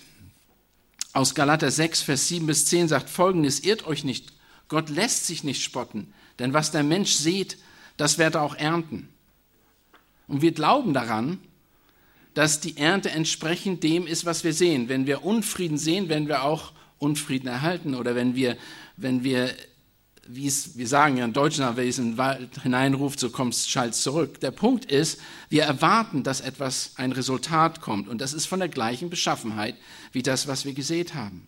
aus 1.13 1.35
Galater 1.35 1.69
6, 1.69 2.01
Vers 2.01 2.27
7 2.29 2.47
bis 2.47 2.65
10 2.65 2.87
sagt 2.87 3.09
folgendes, 3.09 3.59
irrt 3.59 3.85
euch 3.85 4.03
nicht, 4.03 4.31
Gott 4.69 4.89
lässt 4.89 5.27
sich 5.27 5.43
nicht 5.43 5.61
spotten, 5.61 6.13
denn 6.39 6.53
was 6.53 6.71
der 6.71 6.83
Mensch 6.83 7.13
sieht, 7.13 7.57
das 7.97 8.17
wird 8.17 8.35
er 8.35 8.43
auch 8.43 8.55
ernten. 8.55 9.09
Und 10.27 10.41
wir 10.41 10.53
glauben 10.53 10.93
daran, 10.93 11.39
dass 12.33 12.59
die 12.59 12.77
Ernte 12.77 13.11
entsprechend 13.11 13.83
dem 13.83 14.07
ist, 14.07 14.25
was 14.25 14.43
wir 14.43 14.53
sehen. 14.53 14.89
Wenn 14.89 15.07
wir 15.07 15.25
Unfrieden 15.25 15.77
sehen, 15.77 16.09
werden 16.09 16.27
wir 16.27 16.43
auch 16.43 16.71
Unfrieden 16.97 17.47
erhalten. 17.47 17.95
Oder 17.95 18.15
wenn 18.15 18.35
wir, 18.35 18.57
wenn 18.97 19.23
wir 19.23 19.53
wie 20.27 20.47
es, 20.47 20.77
wir 20.77 20.87
sagen 20.87 21.17
ja 21.17 21.25
in 21.25 21.33
Deutschland, 21.33 21.77
wenn 21.77 21.87
es 21.87 21.97
in 21.97 22.11
den 22.11 22.17
Wald 22.17 22.61
hineinruft, 22.61 23.19
so 23.19 23.29
kommst, 23.29 23.69
schalt 23.69 23.95
zurück. 23.95 24.39
Der 24.39 24.51
Punkt 24.51 24.85
ist, 24.85 25.19
wir 25.49 25.63
erwarten, 25.63 26.23
dass 26.23 26.41
etwas, 26.41 26.93
ein 26.95 27.11
Resultat 27.11 27.81
kommt. 27.81 28.07
Und 28.07 28.21
das 28.21 28.33
ist 28.33 28.45
von 28.45 28.59
der 28.59 28.69
gleichen 28.69 29.09
Beschaffenheit 29.09 29.75
wie 30.11 30.23
das, 30.23 30.47
was 30.47 30.65
wir 30.65 30.73
gesät 30.73 31.15
haben. 31.15 31.47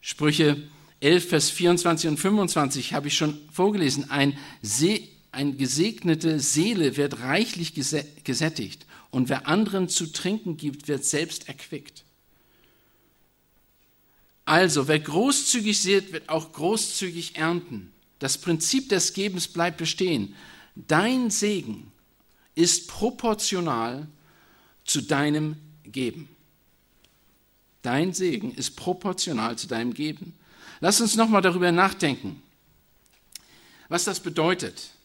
Sprüche 0.00 0.62
11, 1.00 1.28
Vers 1.28 1.50
24 1.50 2.10
und 2.10 2.16
25 2.16 2.94
habe 2.94 3.08
ich 3.08 3.16
schon 3.16 3.38
vorgelesen. 3.52 4.10
Ein, 4.10 4.36
See, 4.62 5.08
ein 5.38 5.56
gesegnete 5.56 6.40
Seele 6.40 6.96
wird 6.96 7.20
reichlich 7.20 7.72
gesättigt 7.72 8.86
und 9.12 9.28
wer 9.28 9.46
anderen 9.46 9.88
zu 9.88 10.10
trinken 10.10 10.56
gibt, 10.56 10.88
wird 10.88 11.04
selbst 11.04 11.48
erquickt. 11.48 12.02
Also, 14.44 14.88
wer 14.88 14.98
großzügig 14.98 15.80
sät, 15.80 16.12
wird 16.12 16.28
auch 16.28 16.52
großzügig 16.52 17.36
ernten. 17.36 17.92
Das 18.18 18.38
Prinzip 18.38 18.88
des 18.88 19.12
Gebens 19.12 19.46
bleibt 19.46 19.76
bestehen. 19.76 20.34
Dein 20.74 21.30
Segen 21.30 21.92
ist 22.56 22.88
proportional 22.88 24.08
zu 24.84 25.02
deinem 25.02 25.54
Geben. 25.84 26.28
Dein 27.82 28.12
Segen 28.12 28.52
ist 28.56 28.74
proportional 28.74 29.56
zu 29.56 29.68
deinem 29.68 29.94
Geben. 29.94 30.34
Lass 30.80 31.00
uns 31.00 31.14
nochmal 31.14 31.42
darüber 31.42 31.70
nachdenken, 31.70 32.42
was 33.88 34.02
das 34.02 34.18
bedeutet. 34.18 34.97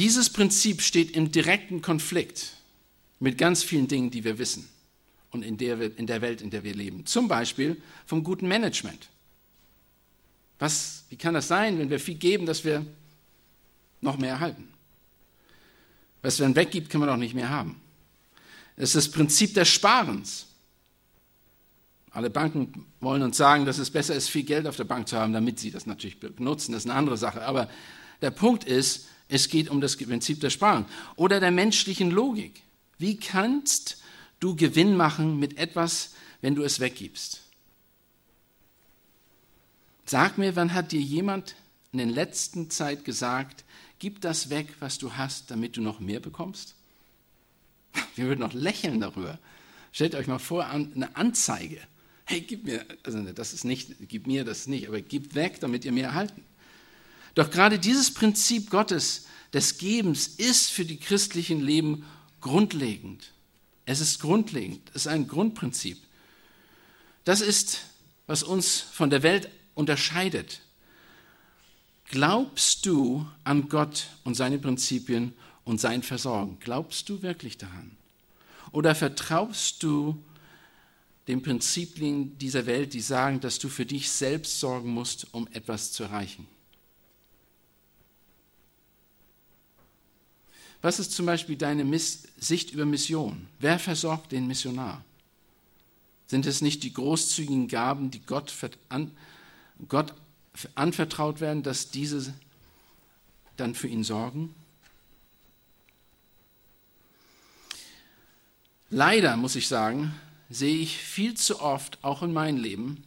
Dieses 0.00 0.30
Prinzip 0.30 0.80
steht 0.80 1.10
im 1.10 1.30
direkten 1.30 1.82
Konflikt 1.82 2.54
mit 3.18 3.36
ganz 3.36 3.62
vielen 3.62 3.86
Dingen, 3.86 4.10
die 4.10 4.24
wir 4.24 4.38
wissen 4.38 4.66
und 5.30 5.42
in 5.42 5.58
der, 5.58 5.78
in 5.98 6.06
der 6.06 6.22
Welt, 6.22 6.40
in 6.40 6.48
der 6.48 6.64
wir 6.64 6.74
leben. 6.74 7.04
Zum 7.04 7.28
Beispiel 7.28 7.76
vom 8.06 8.24
guten 8.24 8.48
Management. 8.48 9.10
Was, 10.58 11.04
wie 11.10 11.16
kann 11.16 11.34
das 11.34 11.48
sein, 11.48 11.78
wenn 11.78 11.90
wir 11.90 12.00
viel 12.00 12.14
geben, 12.14 12.46
dass 12.46 12.64
wir 12.64 12.86
noch 14.00 14.16
mehr 14.16 14.30
erhalten? 14.30 14.70
Was 16.22 16.38
man 16.38 16.56
weggibt, 16.56 16.88
kann 16.88 17.02
man 17.02 17.10
auch 17.10 17.18
nicht 17.18 17.34
mehr 17.34 17.50
haben. 17.50 17.78
Es 18.76 18.94
ist 18.94 19.06
das 19.06 19.10
Prinzip 19.10 19.52
des 19.52 19.68
Sparens. 19.68 20.46
Alle 22.10 22.30
Banken 22.30 22.86
wollen 23.00 23.20
uns 23.20 23.36
sagen, 23.36 23.66
dass 23.66 23.76
es 23.76 23.90
besser 23.90 24.14
ist, 24.14 24.30
viel 24.30 24.44
Geld 24.44 24.66
auf 24.66 24.76
der 24.76 24.84
Bank 24.84 25.08
zu 25.08 25.18
haben, 25.18 25.34
damit 25.34 25.58
sie 25.58 25.70
das 25.70 25.84
natürlich 25.84 26.18
benutzen. 26.20 26.72
Das 26.72 26.84
ist 26.84 26.90
eine 26.90 26.98
andere 26.98 27.18
Sache. 27.18 27.42
Aber 27.42 27.68
der 28.22 28.30
Punkt 28.30 28.64
ist, 28.64 29.06
es 29.30 29.48
geht 29.48 29.70
um 29.70 29.80
das 29.80 29.96
Prinzip 29.96 30.40
der 30.40 30.50
Sparung. 30.50 30.86
Oder 31.16 31.40
der 31.40 31.52
menschlichen 31.52 32.10
Logik. 32.10 32.62
Wie 32.98 33.16
kannst 33.16 34.02
du 34.40 34.56
Gewinn 34.56 34.96
machen 34.96 35.38
mit 35.38 35.56
etwas, 35.56 36.14
wenn 36.40 36.54
du 36.54 36.62
es 36.62 36.80
weggibst? 36.80 37.40
Sag 40.04 40.36
mir, 40.36 40.56
wann 40.56 40.74
hat 40.74 40.92
dir 40.92 41.00
jemand 41.00 41.54
in 41.92 41.98
der 41.98 42.08
letzten 42.08 42.70
Zeit 42.70 43.04
gesagt, 43.04 43.64
gib 44.00 44.20
das 44.20 44.50
weg, 44.50 44.74
was 44.80 44.98
du 44.98 45.12
hast, 45.12 45.50
damit 45.50 45.76
du 45.76 45.80
noch 45.80 46.00
mehr 46.00 46.20
bekommst? 46.20 46.74
Wir 48.16 48.26
würden 48.26 48.40
noch 48.40 48.52
lächeln 48.52 49.00
darüber. 49.00 49.38
Stellt 49.92 50.14
euch 50.14 50.26
mal 50.26 50.38
vor, 50.38 50.66
eine 50.66 51.16
Anzeige. 51.16 51.80
Hey, 52.24 52.40
gib 52.40 52.64
mir, 52.64 52.84
also 53.04 53.20
das 53.32 53.52
ist 53.52 53.64
nicht, 53.64 54.08
gib 54.08 54.26
mir 54.26 54.44
das 54.44 54.66
nicht, 54.66 54.88
aber 54.88 55.00
gib 55.00 55.34
weg, 55.34 55.58
damit 55.60 55.84
ihr 55.84 55.92
mehr 55.92 56.08
erhalten. 56.08 56.44
Doch 57.34 57.50
gerade 57.50 57.78
dieses 57.78 58.12
Prinzip 58.12 58.70
Gottes 58.70 59.26
des 59.52 59.78
Gebens 59.78 60.26
ist 60.26 60.70
für 60.70 60.84
die 60.84 60.98
christlichen 60.98 61.60
Leben 61.60 62.04
grundlegend. 62.40 63.32
Es 63.86 64.00
ist 64.00 64.20
grundlegend, 64.20 64.88
es 64.90 65.02
ist 65.02 65.06
ein 65.08 65.26
Grundprinzip. 65.26 65.98
Das 67.24 67.40
ist, 67.40 67.80
was 68.26 68.42
uns 68.42 68.80
von 68.80 69.10
der 69.10 69.22
Welt 69.22 69.48
unterscheidet. 69.74 70.60
Glaubst 72.06 72.86
du 72.86 73.26
an 73.44 73.68
Gott 73.68 74.08
und 74.24 74.34
seine 74.34 74.58
Prinzipien 74.58 75.32
und 75.64 75.80
sein 75.80 76.02
Versorgen? 76.02 76.58
Glaubst 76.60 77.08
du 77.08 77.22
wirklich 77.22 77.58
daran? 77.58 77.96
Oder 78.72 78.94
vertraust 78.94 79.82
du 79.82 80.22
den 81.28 81.42
Prinzipien 81.42 82.36
dieser 82.38 82.66
Welt, 82.66 82.94
die 82.94 83.00
sagen, 83.00 83.40
dass 83.40 83.58
du 83.58 83.68
für 83.68 83.86
dich 83.86 84.10
selbst 84.10 84.58
sorgen 84.58 84.90
musst, 84.90 85.32
um 85.32 85.48
etwas 85.52 85.92
zu 85.92 86.04
erreichen? 86.04 86.46
Was 90.82 90.98
ist 90.98 91.12
zum 91.12 91.26
Beispiel 91.26 91.56
deine 91.56 91.84
Miss 91.84 92.24
Sicht 92.38 92.70
über 92.72 92.86
Mission? 92.86 93.46
Wer 93.58 93.78
versorgt 93.78 94.32
den 94.32 94.46
Missionar? 94.46 95.04
Sind 96.26 96.46
es 96.46 96.62
nicht 96.62 96.82
die 96.84 96.92
großzügigen 96.92 97.68
Gaben, 97.68 98.10
die 98.10 98.20
Gott, 98.20 98.52
an, 98.88 99.10
Gott 99.88 100.14
anvertraut 100.74 101.40
werden, 101.40 101.62
dass 101.62 101.90
diese 101.90 102.32
dann 103.56 103.74
für 103.74 103.88
ihn 103.88 104.04
sorgen? 104.04 104.54
Leider 108.88 109.36
muss 109.36 109.54
ich 109.54 109.68
sagen, 109.68 110.14
sehe 110.48 110.76
ich 110.76 110.96
viel 110.96 111.34
zu 111.34 111.60
oft, 111.60 112.02
auch 112.02 112.22
in 112.22 112.32
meinem 112.32 112.58
Leben, 112.58 113.04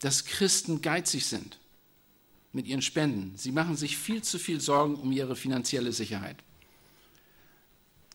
dass 0.00 0.24
Christen 0.24 0.80
geizig 0.80 1.26
sind 1.26 1.58
mit 2.52 2.66
ihren 2.66 2.82
Spenden. 2.82 3.36
Sie 3.36 3.52
machen 3.52 3.76
sich 3.76 3.98
viel 3.98 4.22
zu 4.22 4.38
viel 4.38 4.60
Sorgen 4.60 4.94
um 4.94 5.12
ihre 5.12 5.36
finanzielle 5.36 5.92
Sicherheit. 5.92 6.36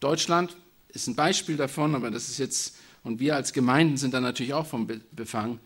Deutschland 0.03 0.55
ist 0.89 1.07
ein 1.07 1.15
Beispiel 1.15 1.57
davon, 1.57 1.95
aber 1.95 2.12
das 2.12 2.29
ist 2.29 2.38
jetzt, 2.38 2.75
und 3.03 3.19
wir 3.19 3.36
als 3.36 3.53
Gemeinden 3.53 3.98
sind 3.98 4.13
da 4.13 4.22
natürlich 4.22 4.53
auch 4.53 4.67
vom 4.67 4.88
befangen. 5.12 5.60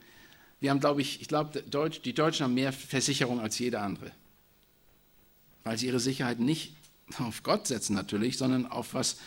Wir 0.59 0.69
haben, 0.69 0.79
glaube 0.79 1.01
ich, 1.01 1.21
ich 1.21 1.27
glaube, 1.27 1.61
die 1.61 2.13
Deutschen 2.13 2.43
haben 2.43 2.53
mehr 2.53 2.71
Versicherung 2.73 3.39
als 3.39 3.59
jeder 3.59 3.81
andere. 3.81 4.11
Weil 5.63 5.77
sie 5.77 5.87
ihre 5.87 5.99
Sicherheit 5.99 6.39
nicht 6.39 6.75
auf 7.19 7.43
Gott 7.43 7.67
setzen 7.67 7.93
natürlich, 7.95 8.37
sondern 8.37 8.65
auf 8.65 8.93
was, 8.93 9.17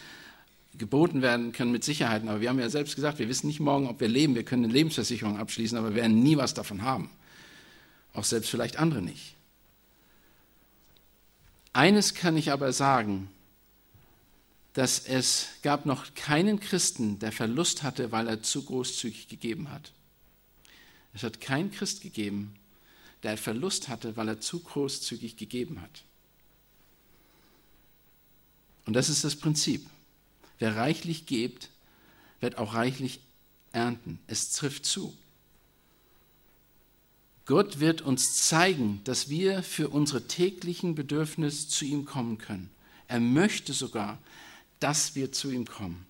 geboten 0.75 1.23
werden 1.23 1.53
können 1.53 1.73
mit 1.73 1.85
Sicherheit. 1.85 2.23
Aber 2.23 2.41
wir 2.41 2.49
haben 2.49 2.59
ja 2.59 2.69
selbst 2.69 2.95
gesagt, 2.95 3.19
wir 3.19 3.29
wissen 3.29 3.49
nicht 3.49 3.61
morgen, 3.61 3.89
ob 3.89 4.01
wir 4.01 4.09
leben. 4.09 4.35
Wir 4.35 4.45
können 4.45 4.65
eine 4.65 4.73
Lebensversicherung 4.73 5.39
abschließen, 5.39 5.77
aber 5.77 5.91
wir 5.91 6.03
werden 6.03 6.23
nie 6.23 6.37
was 6.37 6.55
davon 6.55 6.83
haben. 6.83 7.11
Auch 8.13 8.25
selbst 8.25 8.51
vielleicht 8.51 8.79
andere 8.79 9.03
nicht. 9.03 9.35
Eines 11.73 12.15
kann 12.15 12.37
ich 12.37 12.53
aber 12.53 12.73
sagen, 12.73 13.29
dass 14.75 15.01
es 15.01 15.49
gab 15.63 15.87
noch 15.87 16.15
keinen 16.15 16.61
Christen, 16.61 17.19
der 17.19 17.33
Verlust 17.33 17.83
hatte, 17.83 18.13
weil 18.13 18.29
er 18.29 18.43
zu 18.43 18.65
großzügig 18.65 19.29
gegeben 19.29 19.71
hat. 19.71 19.93
Es 21.13 21.23
hat 21.23 21.41
keinen 21.41 21.73
Christ 21.73 22.03
gegeben, 22.03 22.55
der 23.23 23.37
Verlust 23.37 23.89
hatte, 23.89 24.17
weil 24.17 24.29
er 24.29 24.41
zu 24.41 24.61
großzügig 24.61 25.37
gegeben 25.37 25.81
hat. 25.81 26.05
Und 28.87 28.95
das 28.95 29.09
ist 29.09 29.25
das 29.25 29.37
Prinzip. 29.37 29.87
Wer 30.59 30.77
reichlich 30.77 31.27
gibt, 31.27 31.71
wird 32.41 32.59
auch 32.59 32.75
reichlich 32.75 33.21
ernten. 33.73 34.19
Es 34.27 34.53
trifft 34.53 34.85
zu. 34.85 35.17
Gott 37.47 37.81
wird 37.81 38.03
uns 38.03 38.37
zeigen, 38.37 39.01
dass 39.05 39.29
wir 39.29 39.63
für 39.63 39.89
unsere 39.89 40.29
täglichen 40.29 40.95
Bedürfnisse 40.95 41.69
zu 41.69 41.85
ihm 41.85 42.05
kommen 42.05 42.39
können. 42.39 42.71
Er 43.09 43.19
möchte 43.19 43.73
sogar, 43.73 44.19
dass 44.81 45.15
wir 45.15 45.33
zu 45.33 45.51
ihm 45.51 45.67
kommen. 45.67 46.07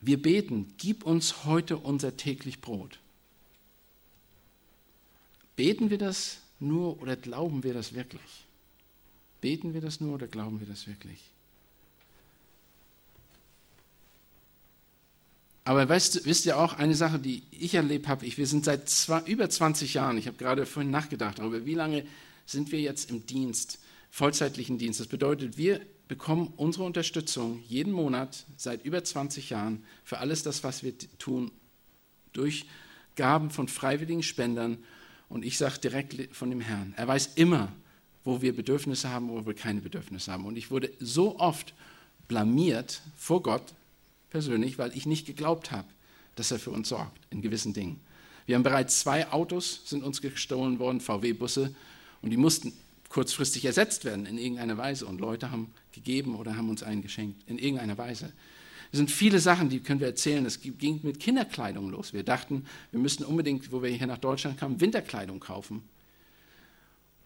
Wir 0.00 0.20
beten, 0.20 0.74
gib 0.76 1.04
uns 1.04 1.44
heute 1.44 1.78
unser 1.78 2.16
täglich 2.16 2.60
Brot. 2.60 2.98
Beten 5.56 5.90
wir 5.90 5.98
das 5.98 6.38
nur 6.60 7.00
oder 7.00 7.16
glauben 7.16 7.64
wir 7.64 7.74
das 7.74 7.94
wirklich? 7.94 8.46
Beten 9.40 9.74
wir 9.74 9.80
das 9.80 10.00
nur 10.00 10.14
oder 10.14 10.26
glauben 10.26 10.60
wir 10.60 10.66
das 10.66 10.86
wirklich? 10.86 11.20
Aber 15.64 15.88
weißt, 15.88 16.26
wisst 16.26 16.44
ihr 16.44 16.58
auch, 16.58 16.74
eine 16.74 16.94
Sache, 16.94 17.18
die 17.18 17.42
ich 17.50 17.74
erlebt 17.74 18.06
habe, 18.06 18.26
ich, 18.26 18.36
wir 18.36 18.46
sind 18.46 18.66
seit 18.66 18.88
zwei, 18.90 19.22
über 19.22 19.48
20 19.48 19.94
Jahren, 19.94 20.18
ich 20.18 20.26
habe 20.26 20.36
gerade 20.36 20.66
vorhin 20.66 20.90
nachgedacht 20.90 21.38
darüber, 21.38 21.64
wie 21.64 21.74
lange 21.74 22.06
sind 22.44 22.70
wir 22.70 22.80
jetzt 22.80 23.10
im 23.10 23.24
Dienst, 23.24 23.78
vollzeitlichen 24.10 24.76
Dienst. 24.76 25.00
Das 25.00 25.06
bedeutet, 25.06 25.56
wir 25.56 25.80
bekommen 26.14 26.52
unsere 26.56 26.84
Unterstützung 26.84 27.60
jeden 27.66 27.92
Monat 27.92 28.46
seit 28.56 28.84
über 28.84 29.02
20 29.02 29.50
Jahren 29.50 29.82
für 30.04 30.18
alles 30.18 30.44
das, 30.44 30.62
was 30.62 30.84
wir 30.84 30.96
tun, 31.18 31.50
durch 32.32 32.66
Gaben 33.16 33.50
von 33.50 33.66
freiwilligen 33.66 34.22
Spendern. 34.22 34.78
Und 35.28 35.44
ich 35.44 35.58
sage 35.58 35.80
direkt 35.80 36.14
von 36.36 36.50
dem 36.50 36.60
Herrn, 36.60 36.94
er 36.96 37.08
weiß 37.08 37.32
immer, 37.34 37.72
wo 38.22 38.40
wir 38.40 38.54
Bedürfnisse 38.54 39.10
haben, 39.10 39.28
wo 39.28 39.44
wir 39.44 39.54
keine 39.54 39.80
Bedürfnisse 39.80 40.30
haben. 40.30 40.46
Und 40.46 40.56
ich 40.56 40.70
wurde 40.70 40.92
so 41.00 41.40
oft 41.40 41.74
blamiert 42.28 43.02
vor 43.16 43.42
Gott, 43.42 43.74
persönlich, 44.30 44.78
weil 44.78 44.96
ich 44.96 45.06
nicht 45.06 45.26
geglaubt 45.26 45.72
habe, 45.72 45.88
dass 46.36 46.52
er 46.52 46.60
für 46.60 46.70
uns 46.70 46.90
sorgt 46.90 47.18
in 47.30 47.42
gewissen 47.42 47.72
Dingen. 47.72 48.00
Wir 48.46 48.54
haben 48.54 48.62
bereits 48.62 49.00
zwei 49.00 49.32
Autos, 49.32 49.80
sind 49.84 50.04
uns 50.04 50.22
gestohlen 50.22 50.78
worden, 50.78 51.00
VW-Busse, 51.00 51.74
und 52.22 52.30
die 52.30 52.36
mussten 52.36 52.72
kurzfristig 53.14 53.64
ersetzt 53.64 54.04
werden 54.04 54.26
in 54.26 54.38
irgendeiner 54.38 54.76
Weise. 54.76 55.06
Und 55.06 55.20
Leute 55.20 55.52
haben 55.52 55.72
gegeben 55.92 56.34
oder 56.34 56.56
haben 56.56 56.68
uns 56.68 56.82
einen 56.82 57.00
geschenkt, 57.00 57.48
in 57.48 57.58
irgendeiner 57.58 57.96
Weise. 57.96 58.32
Es 58.90 58.98
sind 58.98 59.08
viele 59.08 59.38
Sachen, 59.38 59.68
die 59.68 59.78
können 59.78 60.00
wir 60.00 60.08
erzählen. 60.08 60.44
Es 60.44 60.60
ging 60.60 60.98
mit 61.04 61.20
Kinderkleidung 61.20 61.90
los. 61.90 62.12
Wir 62.12 62.24
dachten, 62.24 62.66
wir 62.90 62.98
müssten 62.98 63.22
unbedingt, 63.22 63.70
wo 63.70 63.82
wir 63.82 63.90
hier 63.90 64.08
nach 64.08 64.18
Deutschland 64.18 64.58
kamen, 64.58 64.80
Winterkleidung 64.80 65.38
kaufen. 65.38 65.84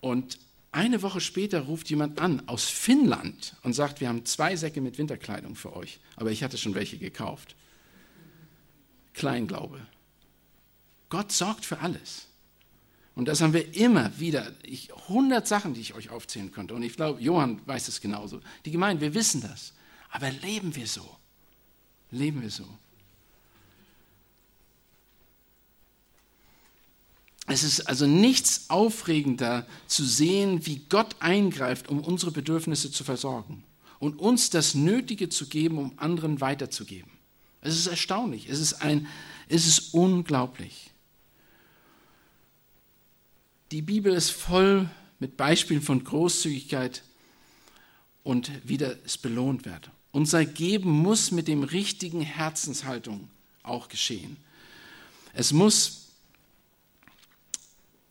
Und 0.03 0.39
eine 0.73 1.01
Woche 1.01 1.23
später 1.23 1.61
ruft 1.61 1.89
jemand 1.89 2.21
an 2.21 2.47
aus 2.49 2.65
Finnland 2.65 3.57
und 3.63 3.73
sagt, 3.73 4.03
wir 4.03 4.09
haben 4.09 4.27
zwei 4.27 4.57
Säcke 4.57 4.83
mit 4.83 4.99
Winterkleidung 4.99 5.57
für 5.57 5.75
euch, 5.75 6.01
aber 6.17 6.31
ich 6.31 6.45
hatte 6.45 6.59
schon 6.59 6.75
welche 6.75 6.99
gekauft. 6.99 7.57
Kleinglaube. 9.15 9.81
Gott 11.09 11.33
sorgt 11.33 11.65
für 11.65 11.79
alles. 11.79 12.29
Und 13.19 13.27
das 13.27 13.41
haben 13.41 13.53
wir 13.53 13.75
immer 13.75 14.17
wieder. 14.21 14.53
Ich, 14.63 14.95
100 14.95 15.45
Sachen, 15.45 15.75
die 15.75 15.81
ich 15.81 15.95
euch 15.95 16.11
aufzählen 16.11 16.53
könnte. 16.53 16.73
Und 16.73 16.85
ich 16.85 16.95
glaube, 16.95 17.21
Johann 17.21 17.61
weiß 17.67 17.89
es 17.89 18.01
genauso. 18.01 18.41
Die 18.65 18.71
Gemeinde, 18.71 19.01
wir 19.01 19.13
wissen 19.13 19.41
das. 19.41 19.73
Aber 20.13 20.31
leben 20.31 20.77
wir 20.77 20.87
so? 20.87 21.05
Leben 22.13 22.43
wir 22.43 22.51
so? 22.51 22.65
Es 27.49 27.65
ist 27.65 27.89
also 27.89 28.07
nichts 28.07 28.71
aufregender 28.71 29.67
zu 29.89 30.05
sehen, 30.05 30.65
wie 30.65 30.83
Gott 30.89 31.17
eingreift, 31.19 31.89
um 31.89 31.99
unsere 31.99 32.31
Bedürfnisse 32.31 32.93
zu 32.93 33.03
versorgen 33.03 33.65
und 33.99 34.21
uns 34.21 34.51
das 34.51 34.77
Nötige 34.77 35.29
zu 35.29 35.49
geben, 35.49 35.79
um 35.79 35.93
anderen 35.97 36.41
weiterzugeben. 36.41 37.11
Es 37.63 37.77
ist 37.77 37.89
erstaunlich, 37.89 38.49
es 38.49 38.61
ist, 38.61 38.75
ein, 38.75 39.09
es 39.49 39.67
ist 39.67 39.93
unglaublich. 39.93 40.93
Die 43.71 43.83
Bibel 43.83 44.15
ist 44.15 44.31
voll 44.31 44.89
mit 45.19 45.37
Beispielen 45.37 45.83
von 45.83 46.03
Großzügigkeit 46.03 47.03
und 48.23 48.51
wie 48.65 48.79
das 48.79 49.19
belohnt 49.19 49.65
wird. 49.65 49.91
Unser 50.11 50.45
Geben 50.47 50.91
muss 50.91 51.31
mit 51.31 51.49
dem 51.49 51.63
richtigen 51.63 52.23
Herzenshaltung 52.23 53.29
auch 53.63 53.89
geschehen. 53.89 54.39
Es 55.35 55.53
muss 55.53 56.07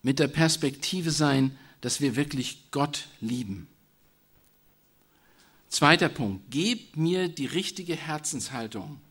mit 0.04 0.20
der 0.20 0.28
Perspektive 0.28 1.12
sein, 1.12 1.58
dass 1.82 2.02
wir 2.02 2.16
wirklich 2.16 2.70
Gott 2.72 3.08
lieben. 3.20 3.68
Zweiter 5.70 6.10
Punkt, 6.10 6.50
geb 6.50 6.96
mir 6.96 7.28
die 7.28 7.46
richtige 7.46 7.96
Herzenshaltung. 7.96 9.02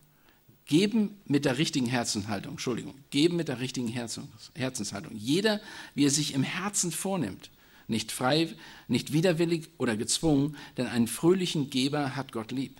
Geben 0.67 1.17
mit 1.25 1.45
der 1.45 1.57
richtigen 1.57 1.85
Herzenshaltung, 1.85 2.53
Entschuldigung, 2.53 2.93
geben 3.09 3.37
mit 3.37 3.47
der 3.47 3.61
richtigen 3.61 3.87
Herzenshaltung. 3.87 5.15
Jeder, 5.15 5.61
wie 5.95 6.05
er 6.05 6.11
sich 6.11 6.33
im 6.33 6.43
Herzen 6.43 6.91
vornimmt, 6.91 7.49
nicht 7.87 8.11
frei, 8.11 8.53
nicht 8.89 9.13
widerwillig 9.13 9.69
oder 9.77 9.95
gezwungen, 9.95 10.57
denn 10.75 10.87
einen 10.87 11.07
fröhlichen 11.07 11.69
Geber 11.69 12.17
hat 12.17 12.33
Gott 12.33 12.51
lieb. 12.51 12.75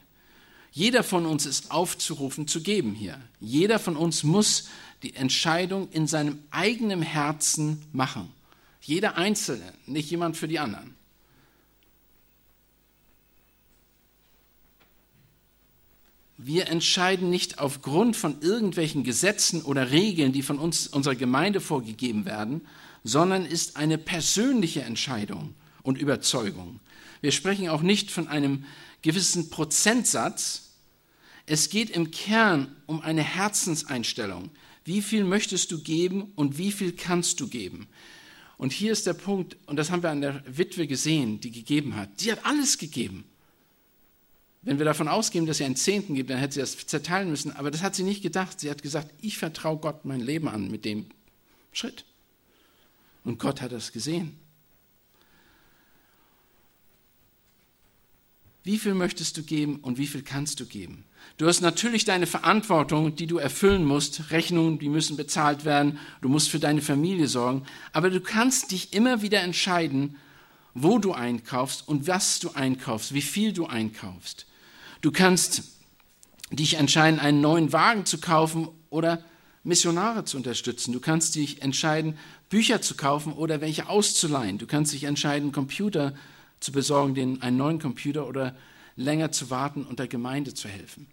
Jeder 0.74 1.02
von 1.02 1.26
uns 1.26 1.46
ist 1.46 1.72
aufzurufen 1.72 2.46
zu 2.46 2.62
geben 2.62 2.94
hier. 2.94 3.22
Jeder 3.40 3.80
von 3.80 3.96
uns 3.96 4.24
muss 4.24 4.68
die 5.02 5.16
Entscheidung 5.16 5.90
in 5.92 6.08
seinem 6.08 6.40
eigenen 6.52 7.02
Herzen 7.02 7.82
machen. 7.94 8.30
Jeder 8.82 9.18
Einzelne, 9.18 9.74
nicht 9.86 10.12
jemand 10.12 10.36
für 10.36 10.50
die 10.50 10.60
anderen. 10.60 10.97
Wir 16.38 16.68
entscheiden 16.68 17.32
nicht 17.32 17.58
aufgrund 17.58 18.16
von 18.16 18.42
irgendwelchen 18.42 19.04
Gesetzen 19.04 19.64
oder 19.64 19.90
Regeln, 19.90 20.34
die 20.34 20.44
von 20.44 20.60
uns, 20.60 20.86
unserer 20.86 21.16
Gemeinde 21.16 21.60
vorgegeben 21.60 22.26
werden, 22.26 22.62
sondern 23.04 23.44
ist 23.44 23.76
eine 23.76 23.98
persönliche 23.98 24.84
Entscheidung 24.84 25.56
und 25.82 25.98
Überzeugung. 25.98 26.80
Wir 27.22 27.32
sprechen 27.32 27.70
auch 27.70 27.82
nicht 27.82 28.12
von 28.12 28.28
einem 28.28 28.66
gewissen 29.02 29.50
Prozentsatz. 29.50 30.74
Es 31.48 31.70
geht 31.70 31.90
im 31.90 32.12
Kern 32.12 32.76
um 32.86 33.02
eine 33.02 33.24
Herzenseinstellung. 33.24 34.52
Wie 34.86 35.02
viel 35.02 35.24
möchtest 35.24 35.72
du 35.72 35.82
geben 35.82 36.34
und 36.36 36.60
wie 36.60 36.72
viel 36.72 36.92
kannst 36.92 37.40
du 37.40 37.48
geben? 37.48 37.88
Und 38.58 38.74
hier 38.74 38.92
ist 38.92 39.08
der 39.08 39.14
Punkt, 39.14 39.58
und 39.66 39.78
das 39.78 39.90
haben 39.90 40.04
wir 40.04 40.12
an 40.12 40.22
der 40.22 40.44
Witwe 40.46 40.86
gesehen, 40.86 41.40
die 41.40 41.52
gegeben 41.52 41.96
hat. 41.96 42.20
Sie 42.20 42.32
hat 42.32 42.46
alles 42.46 42.78
gegeben. 42.78 43.26
Wenn 44.62 44.80
wir 44.80 44.86
davon 44.86 45.08
ausgehen, 45.08 45.46
dass 45.46 45.58
sie 45.58 45.66
einen 45.66 45.76
Zehnten 45.76 46.16
gibt, 46.16 46.30
dann 46.30 46.40
hätte 46.40 46.56
sie 46.56 46.60
das 46.60 46.88
zerteilen 46.88 47.30
müssen. 47.30 47.52
Aber 47.54 47.72
das 47.72 47.84
hat 47.84 47.96
sie 47.96 48.04
nicht 48.04 48.22
gedacht. 48.22 48.60
Sie 48.60 48.70
hat 48.70 48.82
gesagt, 48.82 49.14
ich 49.22 49.38
vertraue 49.38 49.78
Gott 49.78 50.06
mein 50.06 50.20
Leben 50.20 50.48
an 50.48 50.70
mit 50.70 50.84
dem 50.84 51.06
Schritt. 51.72 52.06
Und 53.24 53.40
Gott 53.40 53.62
hat 53.62 53.72
das 53.72 53.92
gesehen. 53.92 54.38
Wie 58.64 58.78
viel 58.78 58.96
möchtest 58.96 59.38
du 59.38 59.44
geben 59.44 59.78
und 59.78 59.98
wie 59.98 60.08
viel 60.08 60.24
kannst 60.24 60.60
du 60.60 60.66
geben? 60.66 61.06
Du 61.38 61.48
hast 61.48 61.62
natürlich 61.62 62.04
deine 62.04 62.28
Verantwortung, 62.28 63.16
die 63.16 63.26
du 63.26 63.38
erfüllen 63.38 63.86
musst. 63.86 64.32
Rechnungen, 64.32 64.78
die 64.80 64.90
müssen 64.90 65.16
bezahlt 65.16 65.64
werden. 65.64 66.00
Du 66.22 66.28
musst 66.28 66.50
für 66.50 66.60
deine 66.60 66.82
Familie 66.82 67.30
sorgen. 67.30 67.66
Aber 67.94 68.10
du 68.10 68.20
kannst 68.20 68.72
dich 68.72 68.92
immer 68.94 69.22
wieder 69.22 69.40
entscheiden, 69.40 70.18
wo 70.82 71.00
du 71.00 71.14
einkaufst 71.14 71.88
und 71.88 72.08
was 72.08 72.40
du 72.40 72.52
einkaufst, 72.52 73.14
wie 73.14 73.22
viel 73.22 73.52
du 73.52 73.66
einkaufst. 73.66 74.46
Du 75.02 75.12
kannst 75.12 75.64
dich 76.52 76.76
entscheiden, 76.76 77.20
einen 77.20 77.42
neuen 77.42 77.74
Wagen 77.74 78.06
zu 78.06 78.20
kaufen 78.20 78.70
oder 78.90 79.24
Missionare 79.64 80.24
zu 80.24 80.38
unterstützen. 80.38 80.94
Du 80.94 81.00
kannst 81.00 81.36
dich 81.36 81.62
entscheiden, 81.62 82.18
Bücher 82.50 82.82
zu 82.82 82.96
kaufen 82.96 83.34
oder 83.34 83.60
welche 83.60 83.90
auszuleihen. 83.90 84.58
Du 84.58 84.68
kannst 84.68 84.94
dich 84.94 85.04
entscheiden, 85.04 85.52
Computer 85.52 86.14
zu 86.60 86.72
besorgen, 86.72 87.16
den, 87.16 87.42
einen 87.42 87.58
neuen 87.58 87.80
Computer 87.80 88.28
oder 88.28 88.56
länger 88.96 89.32
zu 89.32 89.50
warten 89.50 89.84
und 89.84 90.00
der 90.00 90.08
Gemeinde 90.08 90.54
zu 90.54 90.68
helfen. 90.68 91.08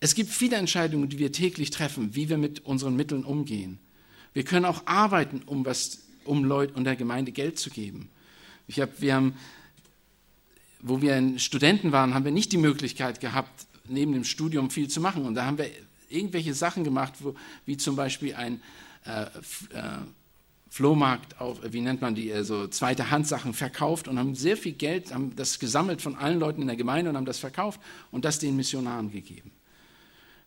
Es 0.00 0.14
gibt 0.14 0.30
viele 0.30 0.56
Entscheidungen, 0.56 1.08
die 1.08 1.18
wir 1.18 1.32
täglich 1.32 1.70
treffen, 1.70 2.14
wie 2.14 2.28
wir 2.28 2.38
mit 2.38 2.64
unseren 2.64 2.96
Mitteln 2.96 3.24
umgehen. 3.24 3.78
Wir 4.32 4.44
können 4.44 4.66
auch 4.66 4.86
arbeiten, 4.86 5.42
um, 5.46 5.64
was, 5.64 6.00
um 6.24 6.44
Leute 6.44 6.74
und 6.74 6.84
der 6.84 6.96
Gemeinde 6.96 7.32
Geld 7.32 7.58
zu 7.58 7.70
geben. 7.70 8.10
Ich 8.66 8.80
hab, 8.80 9.00
wir 9.00 9.14
haben, 9.14 9.34
wo 10.80 11.00
wir 11.02 11.38
Studenten 11.38 11.92
waren, 11.92 12.14
haben 12.14 12.24
wir 12.24 12.32
nicht 12.32 12.52
die 12.52 12.58
Möglichkeit 12.58 13.20
gehabt, 13.20 13.66
neben 13.88 14.12
dem 14.12 14.24
Studium 14.24 14.70
viel 14.70 14.88
zu 14.88 15.00
machen. 15.00 15.24
Und 15.24 15.34
da 15.34 15.46
haben 15.46 15.58
wir 15.58 15.70
irgendwelche 16.08 16.54
Sachen 16.54 16.84
gemacht, 16.84 17.14
wo, 17.20 17.34
wie 17.64 17.76
zum 17.76 17.96
Beispiel 17.96 18.34
ein 18.34 18.60
äh, 19.04 19.22
äh, 19.22 19.28
Flohmarkt 20.68 21.40
auf, 21.40 21.60
wie 21.72 21.80
nennt 21.80 22.02
man 22.02 22.14
die, 22.14 22.32
also 22.32 22.66
zweite 22.68 23.10
Handsachen 23.10 23.54
verkauft 23.54 24.08
und 24.08 24.18
haben 24.18 24.34
sehr 24.34 24.56
viel 24.56 24.72
Geld, 24.72 25.14
haben 25.14 25.34
das 25.36 25.58
gesammelt 25.58 26.02
von 26.02 26.16
allen 26.16 26.38
Leuten 26.38 26.60
in 26.60 26.66
der 26.66 26.76
Gemeinde 26.76 27.10
und 27.10 27.16
haben 27.16 27.24
das 27.24 27.38
verkauft 27.38 27.80
und 28.10 28.24
das 28.24 28.38
den 28.38 28.56
Missionaren 28.56 29.10
gegeben. 29.10 29.52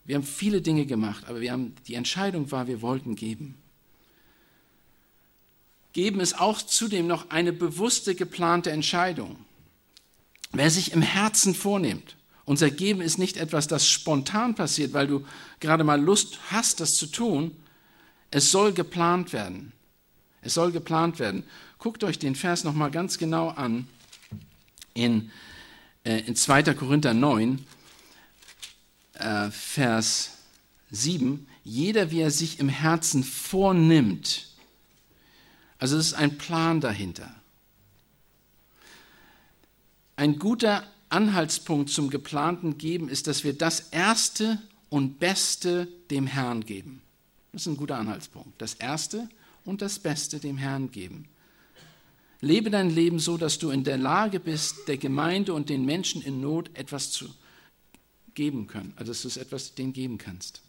Wir 0.05 0.15
haben 0.15 0.23
viele 0.23 0.62
Dinge 0.62 0.86
gemacht, 0.86 1.25
aber 1.27 1.41
wir 1.41 1.51
haben, 1.51 1.73
die 1.88 1.95
Entscheidung 1.95 2.51
war, 2.51 2.67
wir 2.67 2.82
wollten 2.82 3.15
geben. 3.15 3.55
Geben 5.93 6.19
ist 6.19 6.39
auch 6.39 6.62
zudem 6.62 7.08
noch 7.08 7.30
eine 7.30 7.54
bewusste, 7.54 8.15
geplante 8.15 8.71
Entscheidung. 8.71 9.38
Wer 10.52 10.69
sich 10.69 10.91
im 10.91 11.02
Herzen 11.02 11.54
vornimmt, 11.54 12.15
unser 12.45 12.71
Geben 12.71 13.02
ist 13.02 13.19
nicht 13.19 13.38
etwas, 13.38 13.67
das 13.67 13.88
spontan 13.88 14.56
passiert, 14.56 14.93
weil 14.93 15.06
du 15.06 15.25
gerade 15.60 15.84
mal 15.84 16.02
Lust 16.02 16.39
hast, 16.49 16.80
das 16.80 16.95
zu 16.95 17.06
tun. 17.06 17.56
Es 18.32 18.49
soll 18.49 18.73
geplant 18.73 19.34
werden. 19.34 19.71
Es 20.41 20.56
soll 20.56 20.71
geplant 20.71 21.19
werden. 21.19 21.43
Guckt 21.78 22.04
euch 22.04 22.17
den 22.17 22.36
Vers 22.36 22.63
nochmal 22.63 22.91
ganz 22.91 23.17
genau 23.17 23.49
an 23.49 23.88
in, 24.93 25.32
äh, 26.04 26.19
in 26.21 26.36
2. 26.36 26.73
Korinther 26.73 27.13
9, 27.13 27.65
äh, 29.13 29.52
Vers 29.52 30.32
7. 30.91 31.47
Jeder, 31.63 32.10
wie 32.10 32.21
er 32.21 32.32
sich 32.32 32.60
im 32.60 32.69
Herzen 32.69 33.23
vornimmt. 33.23 34.49
Also 35.80 35.98
es 35.98 36.08
ist 36.08 36.13
ein 36.13 36.38
Plan 36.38 36.82
dahinter. 36.82 37.34
Ein 40.18 40.38
guter 40.38 40.86
Anhaltspunkt 41.08 41.89
zum 41.89 42.10
geplanten 42.10 42.78
Geben 42.78 43.10
ist, 43.10 43.28
dass 43.28 43.44
wir 43.44 43.54
das 43.54 43.89
Erste 43.92 44.62
und 44.89 45.20
Beste 45.20 45.88
dem 46.12 46.28
Herrn 46.28 46.65
geben. 46.65 47.02
Das 47.54 47.62
ist 47.62 47.68
ein 47.68 47.78
guter 47.78 47.98
Anhaltspunkt. 47.98 48.62
Das 48.62 48.74
Erste 48.76 49.30
und 49.65 49.82
das 49.82 50.00
Beste 50.00 50.39
dem 50.39 50.58
Herrn 50.58 50.92
geben. 50.92 51.28
Lebe 52.42 52.70
dein 52.70 52.89
Leben 52.89 53.20
so, 53.20 53.38
dass 53.38 53.60
du 53.60 53.70
in 53.70 53.84
der 53.84 53.98
Lage 53.98 54.39
bist, 54.39 54.88
der 54.88 54.98
Gemeinde 54.98 55.54
und 55.54 55.70
den 55.70 55.86
Menschen 55.86 56.22
in 56.22 56.42
Not 56.42 56.70
etwas 56.74 57.12
zu 57.12 57.34
geben 58.34 58.68
können, 58.68 58.94
also 58.96 59.12
dass 59.12 59.22
du 59.24 59.28
es 59.28 59.38
etwas 59.38 59.76
denen 59.76 59.94
geben 59.94 60.18
kannst. 60.18 60.62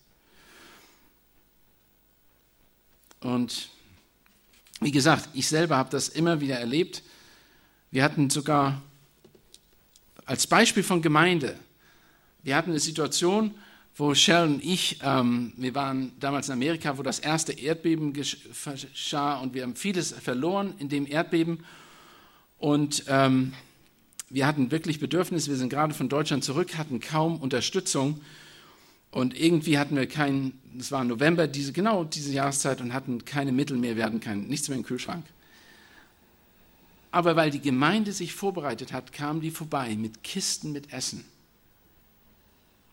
Und 3.20 3.70
wie 4.80 4.90
gesagt, 4.90 5.28
ich 5.34 5.46
selber 5.46 5.76
habe 5.76 5.90
das 5.90 6.08
immer 6.08 6.40
wieder 6.40 6.58
erlebt. 6.58 7.02
Wir 7.90 8.02
hatten 8.02 8.30
sogar 8.30 8.80
als 10.24 10.46
Beispiel 10.46 10.82
von 10.82 11.02
Gemeinde. 11.02 11.56
Wir 12.42 12.56
hatten 12.56 12.70
eine 12.70 12.80
Situation, 12.80 13.54
wo 13.96 14.14
Sharon 14.14 14.54
und 14.54 14.64
ich, 14.64 14.98
ähm, 15.02 15.52
wir 15.56 15.74
waren 15.74 16.12
damals 16.18 16.48
in 16.48 16.54
Amerika, 16.54 16.96
wo 16.96 17.02
das 17.02 17.18
erste 17.18 17.52
Erdbeben 17.52 18.14
geschah 18.14 19.38
und 19.40 19.52
wir 19.52 19.62
haben 19.62 19.76
vieles 19.76 20.12
verloren 20.12 20.72
in 20.78 20.88
dem 20.88 21.06
Erdbeben. 21.06 21.64
Und 22.56 23.04
ähm, 23.08 23.52
wir 24.30 24.46
hatten 24.46 24.70
wirklich 24.70 25.00
Bedürfnis, 25.00 25.48
wir 25.48 25.56
sind 25.56 25.68
gerade 25.68 25.92
von 25.92 26.08
Deutschland 26.08 26.44
zurück, 26.44 26.78
hatten 26.78 27.00
kaum 27.00 27.36
Unterstützung. 27.36 28.20
Und 29.10 29.38
irgendwie 29.38 29.78
hatten 29.78 29.96
wir 29.96 30.06
keinen, 30.06 30.60
es 30.78 30.92
war 30.92 31.02
November, 31.04 31.48
diese, 31.48 31.72
genau 31.72 32.04
diese 32.04 32.32
Jahreszeit, 32.32 32.80
und 32.80 32.94
hatten 32.94 33.24
keine 33.24 33.52
Mittel 33.52 33.76
mehr, 33.76 33.96
wir 33.96 34.04
hatten 34.04 34.20
kein, 34.20 34.42
nichts 34.42 34.68
mehr 34.68 34.78
im 34.78 34.84
Kühlschrank. 34.84 35.24
Aber 37.10 37.34
weil 37.34 37.50
die 37.50 37.60
Gemeinde 37.60 38.12
sich 38.12 38.34
vorbereitet 38.34 38.92
hat, 38.92 39.12
kamen 39.12 39.40
die 39.40 39.50
vorbei 39.50 39.96
mit 39.96 40.22
Kisten 40.22 40.70
mit 40.70 40.92
Essen. 40.92 41.24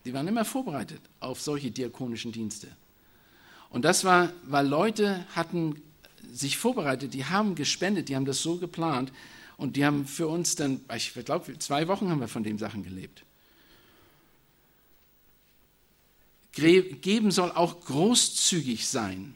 Die 0.04 0.12
waren 0.12 0.26
immer 0.26 0.44
vorbereitet 0.44 1.00
auf 1.20 1.40
solche 1.40 1.70
diakonischen 1.70 2.32
Dienste. 2.32 2.68
Und 3.70 3.84
das 3.84 4.04
war, 4.04 4.32
weil 4.44 4.66
Leute 4.66 5.24
hatten 5.36 5.80
sich 6.32 6.58
vorbereitet, 6.58 7.14
die 7.14 7.26
haben 7.26 7.54
gespendet, 7.54 8.08
die 8.08 8.16
haben 8.16 8.24
das 8.24 8.42
so 8.42 8.56
geplant 8.56 9.12
und 9.56 9.76
die 9.76 9.84
haben 9.84 10.06
für 10.06 10.26
uns 10.26 10.56
dann, 10.56 10.80
ich 10.96 11.12
glaube, 11.12 11.58
zwei 11.58 11.86
Wochen 11.88 12.10
haben 12.10 12.20
wir 12.20 12.28
von 12.28 12.42
den 12.42 12.58
Sachen 12.58 12.82
gelebt. 12.82 13.24
Geben 16.60 17.30
soll 17.30 17.52
auch 17.52 17.80
großzügig 17.80 18.88
sein. 18.88 19.34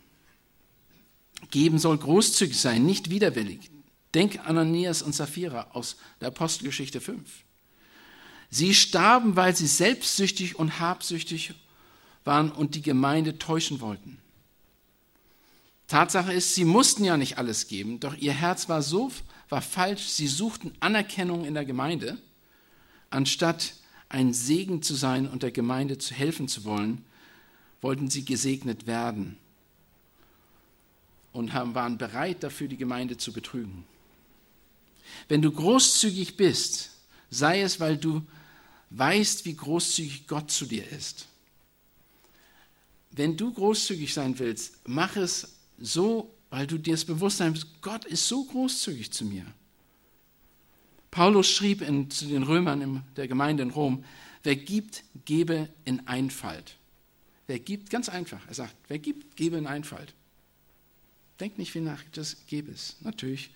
Geben 1.50 1.78
soll 1.78 1.98
großzügig 1.98 2.58
sein, 2.58 2.84
nicht 2.84 3.10
widerwillig. 3.10 3.70
Denk 4.14 4.40
an 4.40 4.58
Ananias 4.58 5.02
und 5.02 5.14
Sapphira 5.14 5.68
aus 5.72 5.96
der 6.20 6.28
Apostelgeschichte 6.28 7.00
5. 7.00 7.20
Sie 8.50 8.74
starben, 8.74 9.36
weil 9.36 9.56
sie 9.56 9.66
selbstsüchtig 9.66 10.56
und 10.56 10.80
habsüchtig 10.80 11.54
waren 12.24 12.50
und 12.50 12.74
die 12.74 12.82
Gemeinde 12.82 13.38
täuschen 13.38 13.80
wollten. 13.80 14.18
Tatsache 15.88 16.32
ist, 16.32 16.54
sie 16.54 16.64
mussten 16.64 17.04
ja 17.04 17.16
nicht 17.16 17.38
alles 17.38 17.66
geben, 17.66 18.00
doch 18.00 18.14
ihr 18.16 18.32
Herz 18.32 18.68
war 18.68 18.82
so 18.82 19.10
war 19.52 19.60
falsch, 19.60 20.08
sie 20.08 20.26
suchten 20.26 20.72
Anerkennung 20.80 21.44
in 21.44 21.52
der 21.52 21.66
Gemeinde, 21.66 22.16
anstatt 23.10 23.74
ein 24.08 24.32
Segen 24.32 24.82
zu 24.82 24.94
sein 24.94 25.28
und 25.28 25.42
der 25.42 25.50
Gemeinde 25.50 25.98
zu 25.98 26.14
helfen 26.14 26.48
zu 26.48 26.64
wollen, 26.64 27.04
wollten 27.82 28.08
sie 28.08 28.24
gesegnet 28.24 28.86
werden 28.86 29.36
und 31.32 31.52
waren 31.52 31.98
bereit 31.98 32.42
dafür, 32.42 32.68
die 32.68 32.76
Gemeinde 32.78 33.18
zu 33.18 33.32
betrügen. 33.32 33.84
Wenn 35.28 35.42
du 35.42 35.50
großzügig 35.50 36.36
bist, 36.36 36.90
sei 37.28 37.60
es, 37.60 37.80
weil 37.80 37.98
du 37.98 38.22
weißt, 38.90 39.44
wie 39.44 39.56
großzügig 39.56 40.26
Gott 40.26 40.50
zu 40.50 40.64
dir 40.64 40.88
ist. 40.90 41.26
Wenn 43.10 43.36
du 43.36 43.52
großzügig 43.52 44.14
sein 44.14 44.38
willst, 44.38 44.78
mach 44.86 45.16
es 45.16 45.56
so, 45.78 46.32
weil 46.50 46.66
du 46.66 46.78
dir 46.78 46.94
das 46.94 47.04
Bewusstsein 47.04 47.52
bist, 47.52 47.66
Gott 47.82 48.04
ist 48.04 48.28
so 48.28 48.44
großzügig 48.44 49.12
zu 49.12 49.24
mir. 49.24 49.44
Paulus 51.10 51.48
schrieb 51.50 51.82
in, 51.82 52.10
zu 52.10 52.26
den 52.26 52.42
Römern 52.42 52.80
in 52.80 53.02
der 53.16 53.28
Gemeinde 53.28 53.64
in 53.64 53.70
Rom, 53.70 54.04
wer 54.42 54.56
gibt, 54.56 55.04
gebe 55.24 55.68
in 55.84 56.06
Einfalt. 56.06 56.76
Wer 57.52 57.58
gibt, 57.58 57.90
ganz 57.90 58.08
einfach, 58.08 58.40
er 58.48 58.54
sagt, 58.54 58.74
wer 58.88 58.98
gibt, 58.98 59.36
gebe 59.36 59.58
in 59.58 59.66
Einfalt. 59.66 60.14
Denk 61.38 61.58
nicht 61.58 61.70
viel 61.70 61.82
nach, 61.82 62.02
das 62.14 62.38
gebe 62.46 62.72
es. 62.72 62.96
Natürlich 63.00 63.50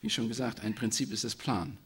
wie 0.00 0.10
schon 0.10 0.28
gesagt, 0.28 0.60
ein 0.60 0.76
Prinzip 0.76 1.12
ist 1.12 1.24
es 1.24 1.34
Plan. 1.34 1.78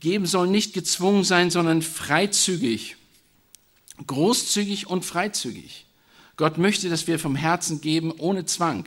Geben 0.00 0.26
soll 0.26 0.46
nicht 0.46 0.72
gezwungen 0.72 1.22
sein, 1.24 1.50
sondern 1.50 1.82
freizügig. 1.82 2.96
Großzügig 4.04 4.88
und 4.88 5.04
freizügig. 5.04 5.86
Gott 6.36 6.58
möchte, 6.58 6.88
dass 6.88 7.06
wir 7.06 7.20
vom 7.20 7.36
Herzen 7.36 7.80
geben, 7.80 8.12
ohne 8.12 8.44
Zwang. 8.44 8.86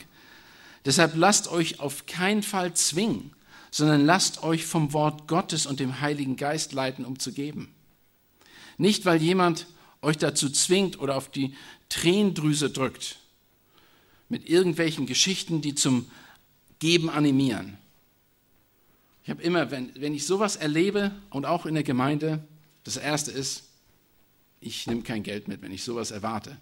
Deshalb 0.84 1.16
lasst 1.16 1.50
euch 1.50 1.80
auf 1.80 2.06
keinen 2.06 2.44
Fall 2.44 2.74
zwingen, 2.74 3.32
sondern 3.72 4.06
lasst 4.06 4.44
euch 4.44 4.66
vom 4.66 4.92
Wort 4.92 5.30
Gottes 5.30 5.66
und 5.66 5.80
dem 5.80 6.02
Heiligen 6.02 6.38
Geist 6.38 6.72
leiten, 6.74 7.06
um 7.06 7.20
zu 7.20 7.34
geben. 7.34 7.74
Nicht, 8.78 9.06
weil 9.06 9.22
jemand 9.22 9.68
euch 10.02 10.18
dazu 10.18 10.50
zwingt 10.50 11.00
oder 11.00 11.16
auf 11.16 11.30
die 11.30 11.56
Tränendrüse 11.90 12.70
drückt, 12.70 13.20
mit 14.30 14.48
irgendwelchen 14.48 15.06
Geschichten, 15.06 15.62
die 15.62 15.76
zum 15.76 16.10
Geben 16.80 17.10
animieren. 17.10 17.78
Ich 19.24 19.30
habe 19.30 19.42
immer, 19.44 19.70
wenn, 19.72 19.92
wenn 19.96 20.14
ich 20.14 20.26
sowas 20.26 20.56
erlebe 20.56 21.12
und 21.30 21.46
auch 21.46 21.66
in 21.66 21.74
der 21.74 21.84
Gemeinde, 21.84 22.44
das 22.84 22.98
Erste 22.98 23.32
ist, 23.32 23.64
ich 24.62 24.88
nehme 24.88 25.02
kein 25.02 25.24
Geld 25.24 25.48
mit, 25.48 25.62
wenn 25.62 25.72
ich 25.72 25.84
sowas 25.84 26.12
erwarte. 26.12 26.58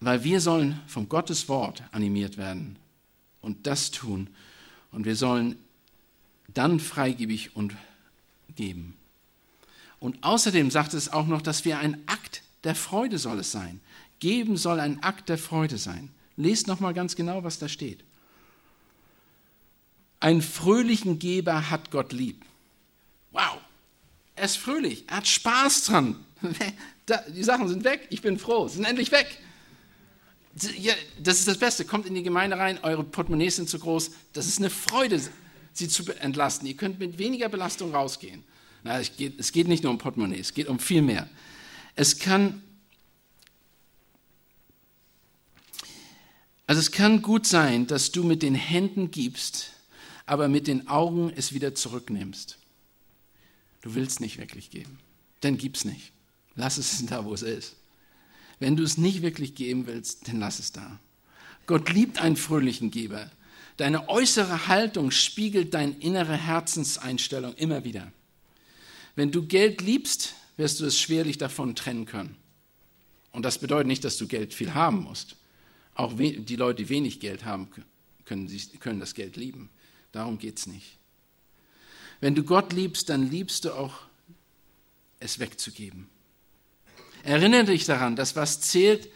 Weil 0.00 0.24
wir 0.24 0.40
sollen 0.40 0.80
vom 0.86 1.08
Gottes 1.08 1.48
Wort 1.48 1.82
animiert 1.92 2.36
werden 2.36 2.76
und 3.40 3.66
das 3.66 3.90
tun. 3.90 4.30
Und 4.90 5.04
wir 5.04 5.14
sollen 5.14 5.56
dann 6.54 6.80
freigebig 6.80 7.54
und 7.54 7.76
geben. 8.56 8.96
Und 10.02 10.24
außerdem 10.24 10.72
sagt 10.72 10.94
es 10.94 11.12
auch 11.12 11.28
noch, 11.28 11.42
dass 11.42 11.64
wir 11.64 11.78
ein 11.78 12.02
Akt 12.06 12.42
der 12.64 12.74
Freude 12.74 13.18
soll 13.18 13.38
es 13.38 13.52
sein. 13.52 13.80
Geben 14.18 14.56
soll 14.56 14.80
ein 14.80 15.00
Akt 15.00 15.28
der 15.28 15.38
Freude 15.38 15.78
sein. 15.78 16.10
Lest 16.36 16.66
noch 16.66 16.80
mal 16.80 16.92
ganz 16.92 17.14
genau, 17.14 17.44
was 17.44 17.60
da 17.60 17.68
steht. 17.68 18.02
Einen 20.18 20.42
fröhlichen 20.42 21.20
Geber 21.20 21.70
hat 21.70 21.92
Gott 21.92 22.12
lieb. 22.12 22.44
Wow, 23.30 23.58
er 24.34 24.44
ist 24.44 24.56
fröhlich, 24.56 25.04
er 25.06 25.18
hat 25.18 25.28
Spaß 25.28 25.84
dran. 25.84 26.16
Die 27.36 27.44
Sachen 27.44 27.68
sind 27.68 27.84
weg, 27.84 28.08
ich 28.10 28.22
bin 28.22 28.40
froh, 28.40 28.66
sind 28.66 28.84
endlich 28.84 29.12
weg. 29.12 29.38
Das 31.20 31.38
ist 31.38 31.46
das 31.46 31.58
Beste. 31.58 31.84
Kommt 31.84 32.06
in 32.06 32.14
die 32.14 32.24
Gemeinde 32.24 32.58
rein, 32.58 32.80
eure 32.82 33.04
Portemonnaies 33.04 33.54
sind 33.54 33.68
zu 33.68 33.78
groß. 33.78 34.10
Das 34.32 34.46
ist 34.46 34.58
eine 34.58 34.70
Freude, 34.70 35.20
sie 35.72 35.86
zu 35.86 36.02
entlasten. 36.18 36.66
Ihr 36.66 36.76
könnt 36.76 36.98
mit 36.98 37.18
weniger 37.18 37.48
Belastung 37.48 37.94
rausgehen. 37.94 38.42
Na, 38.84 38.98
es, 38.98 39.16
geht, 39.16 39.38
es 39.38 39.52
geht 39.52 39.68
nicht 39.68 39.82
nur 39.82 39.92
um 39.92 39.98
Portemonnaie, 39.98 40.40
es 40.40 40.54
geht 40.54 40.68
um 40.68 40.78
viel 40.78 41.02
mehr. 41.02 41.28
Es 41.94 42.18
kann, 42.18 42.62
also 46.66 46.80
es 46.80 46.90
kann 46.90 47.22
gut 47.22 47.46
sein, 47.46 47.86
dass 47.86 48.12
du 48.12 48.24
mit 48.24 48.42
den 48.42 48.54
Händen 48.54 49.10
gibst, 49.10 49.70
aber 50.26 50.48
mit 50.48 50.66
den 50.66 50.88
Augen 50.88 51.32
es 51.34 51.52
wieder 51.52 51.74
zurücknimmst. 51.74 52.58
Du 53.82 53.94
willst 53.94 54.20
nicht 54.20 54.38
wirklich 54.38 54.70
geben. 54.70 54.98
Dann 55.40 55.58
gib's 55.58 55.84
nicht. 55.84 56.12
Lass 56.54 56.78
es 56.78 57.04
da, 57.06 57.24
wo 57.24 57.34
es 57.34 57.42
ist. 57.42 57.76
Wenn 58.58 58.76
du 58.76 58.84
es 58.84 58.96
nicht 58.96 59.22
wirklich 59.22 59.54
geben 59.54 59.86
willst, 59.86 60.28
dann 60.28 60.38
lass 60.38 60.58
es 60.58 60.72
da. 60.72 61.00
Gott 61.66 61.92
liebt 61.92 62.20
einen 62.20 62.36
fröhlichen 62.36 62.90
Geber. 62.90 63.30
Deine 63.76 64.08
äußere 64.08 64.68
Haltung 64.68 65.10
spiegelt 65.10 65.74
deine 65.74 65.94
innere 65.94 66.36
Herzenseinstellung 66.36 67.54
immer 67.54 67.84
wieder. 67.84 68.12
Wenn 69.14 69.30
du 69.30 69.46
Geld 69.46 69.80
liebst, 69.80 70.34
wirst 70.56 70.80
du 70.80 70.86
es 70.86 70.98
schwerlich 70.98 71.38
davon 71.38 71.74
trennen 71.74 72.06
können. 72.06 72.36
Und 73.32 73.44
das 73.44 73.58
bedeutet 73.58 73.86
nicht, 73.86 74.04
dass 74.04 74.16
du 74.18 74.26
Geld 74.26 74.54
viel 74.54 74.74
haben 74.74 75.02
musst. 75.02 75.36
Auch 75.94 76.14
die 76.16 76.56
Leute, 76.56 76.82
die 76.82 76.88
wenig 76.88 77.20
Geld 77.20 77.44
haben, 77.44 77.68
können, 78.24 79.00
das 79.00 79.14
Geld 79.14 79.36
lieben. 79.36 79.70
Darum 80.12 80.38
geht 80.38 80.58
es 80.58 80.66
nicht. 80.66 80.98
Wenn 82.20 82.34
du 82.34 82.44
Gott 82.44 82.72
liebst, 82.72 83.08
dann 83.08 83.30
liebst 83.30 83.64
du 83.64 83.72
auch, 83.72 83.94
es 85.18 85.38
wegzugeben. 85.38 86.08
Erinnere 87.22 87.64
dich 87.66 87.84
daran, 87.84 88.16
dass 88.16 88.36
was 88.36 88.60
zählt, 88.60 89.08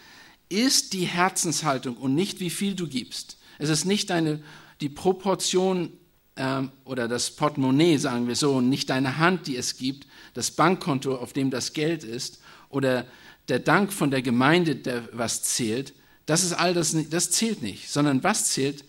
ist 0.48 0.92
die 0.92 1.06
Herzenshaltung 1.06 1.96
und 1.96 2.14
nicht 2.14 2.40
wie 2.40 2.50
viel 2.50 2.74
du 2.74 2.86
gibst. 2.86 3.38
Es 3.58 3.68
ist 3.68 3.84
nicht 3.84 4.10
deine, 4.10 4.42
die 4.80 4.88
Proportion 4.88 5.92
ähm, 6.36 6.70
oder 6.84 7.08
das 7.08 7.30
Portemonnaie, 7.30 7.96
sagen 7.98 8.28
wir 8.28 8.36
so, 8.36 8.60
nicht 8.60 8.90
deine 8.90 9.18
Hand, 9.18 9.46
die 9.46 9.56
es 9.56 9.76
gibt, 9.76 10.06
das 10.34 10.50
Bankkonto, 10.50 11.16
auf 11.16 11.32
dem 11.32 11.50
das 11.50 11.72
Geld 11.72 12.04
ist, 12.04 12.40
oder 12.68 13.06
der 13.48 13.58
Dank 13.58 13.92
von 13.92 14.10
der 14.10 14.22
Gemeinde, 14.22 14.76
der 14.76 15.08
was 15.12 15.42
zählt. 15.42 15.94
Das 16.26 16.42
ist 16.42 16.52
all 16.52 16.74
das, 16.74 16.96
das 17.10 17.30
zählt 17.30 17.62
nicht, 17.62 17.88
sondern 17.88 18.22
was 18.22 18.50
zählt, 18.50 18.84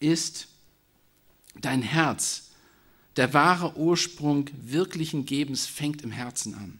ist 0.00 0.48
dein 1.60 1.82
Herz. 1.82 2.50
Der 3.16 3.34
wahre 3.34 3.76
Ursprung 3.76 4.48
wirklichen 4.62 5.26
Gebens 5.26 5.66
fängt 5.66 6.02
im 6.02 6.12
Herzen 6.12 6.54
an. 6.54 6.78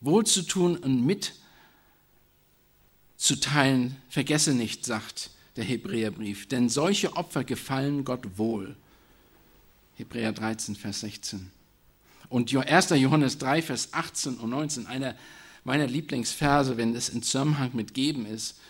Wohlzutun 0.00 0.76
und 0.76 1.06
mitzuteilen, 3.16 3.96
vergesse 4.08 4.54
nicht, 4.54 4.84
sagt 4.84 5.30
der 5.58 5.66
Hebräerbrief, 5.66 6.46
denn 6.46 6.68
solche 6.68 7.16
Opfer 7.16 7.42
gefallen 7.42 8.04
Gott 8.04 8.38
wohl. 8.38 8.76
Hebräer 9.96 10.32
13, 10.32 10.76
Vers 10.76 11.00
16. 11.00 11.50
Und 12.28 12.54
1. 12.54 12.90
Johannes 12.90 13.38
3, 13.38 13.62
Vers 13.62 13.88
18 13.92 14.36
und 14.36 14.50
19, 14.50 14.86
einer 14.86 15.16
meiner 15.64 15.88
Lieblingsverse, 15.88 16.76
wenn 16.76 16.94
es 16.94 17.08
in 17.08 17.22
Zusammenhang 17.22 17.70
mit 17.74 17.92
Geben 17.92 18.24
ist, 18.24 18.60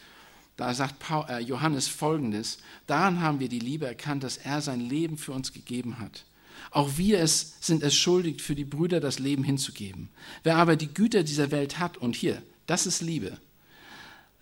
da 0.57 0.73
sagt 0.73 0.97
äh, 1.29 1.41
Johannes 1.41 1.87
folgendes, 1.89 2.59
daran 2.87 3.21
haben 3.21 3.39
wir 3.39 3.51
die 3.51 3.61
Liebe 3.61 3.87
erkannt, 3.87 4.25
dass 4.25 4.39
er 4.39 4.63
sein 4.63 4.81
Leben 4.81 5.19
für 5.19 5.33
uns 5.33 5.53
gegeben 5.53 5.99
hat. 5.99 6.25
Auch 6.71 6.97
wir 6.97 7.21
es, 7.21 7.57
sind 7.61 7.83
es 7.83 7.95
schuldig, 7.95 8.41
für 8.41 8.55
die 8.55 8.65
Brüder 8.65 8.99
das 8.99 9.19
Leben 9.19 9.45
hinzugeben. 9.45 10.09
Wer 10.43 10.57
aber 10.57 10.75
die 10.75 10.93
Güter 10.93 11.23
dieser 11.23 11.51
Welt 11.51 11.79
hat, 11.79 11.99
und 11.99 12.17
hier, 12.17 12.43
das 12.67 12.87
ist 12.87 13.03
Liebe, 13.03 13.39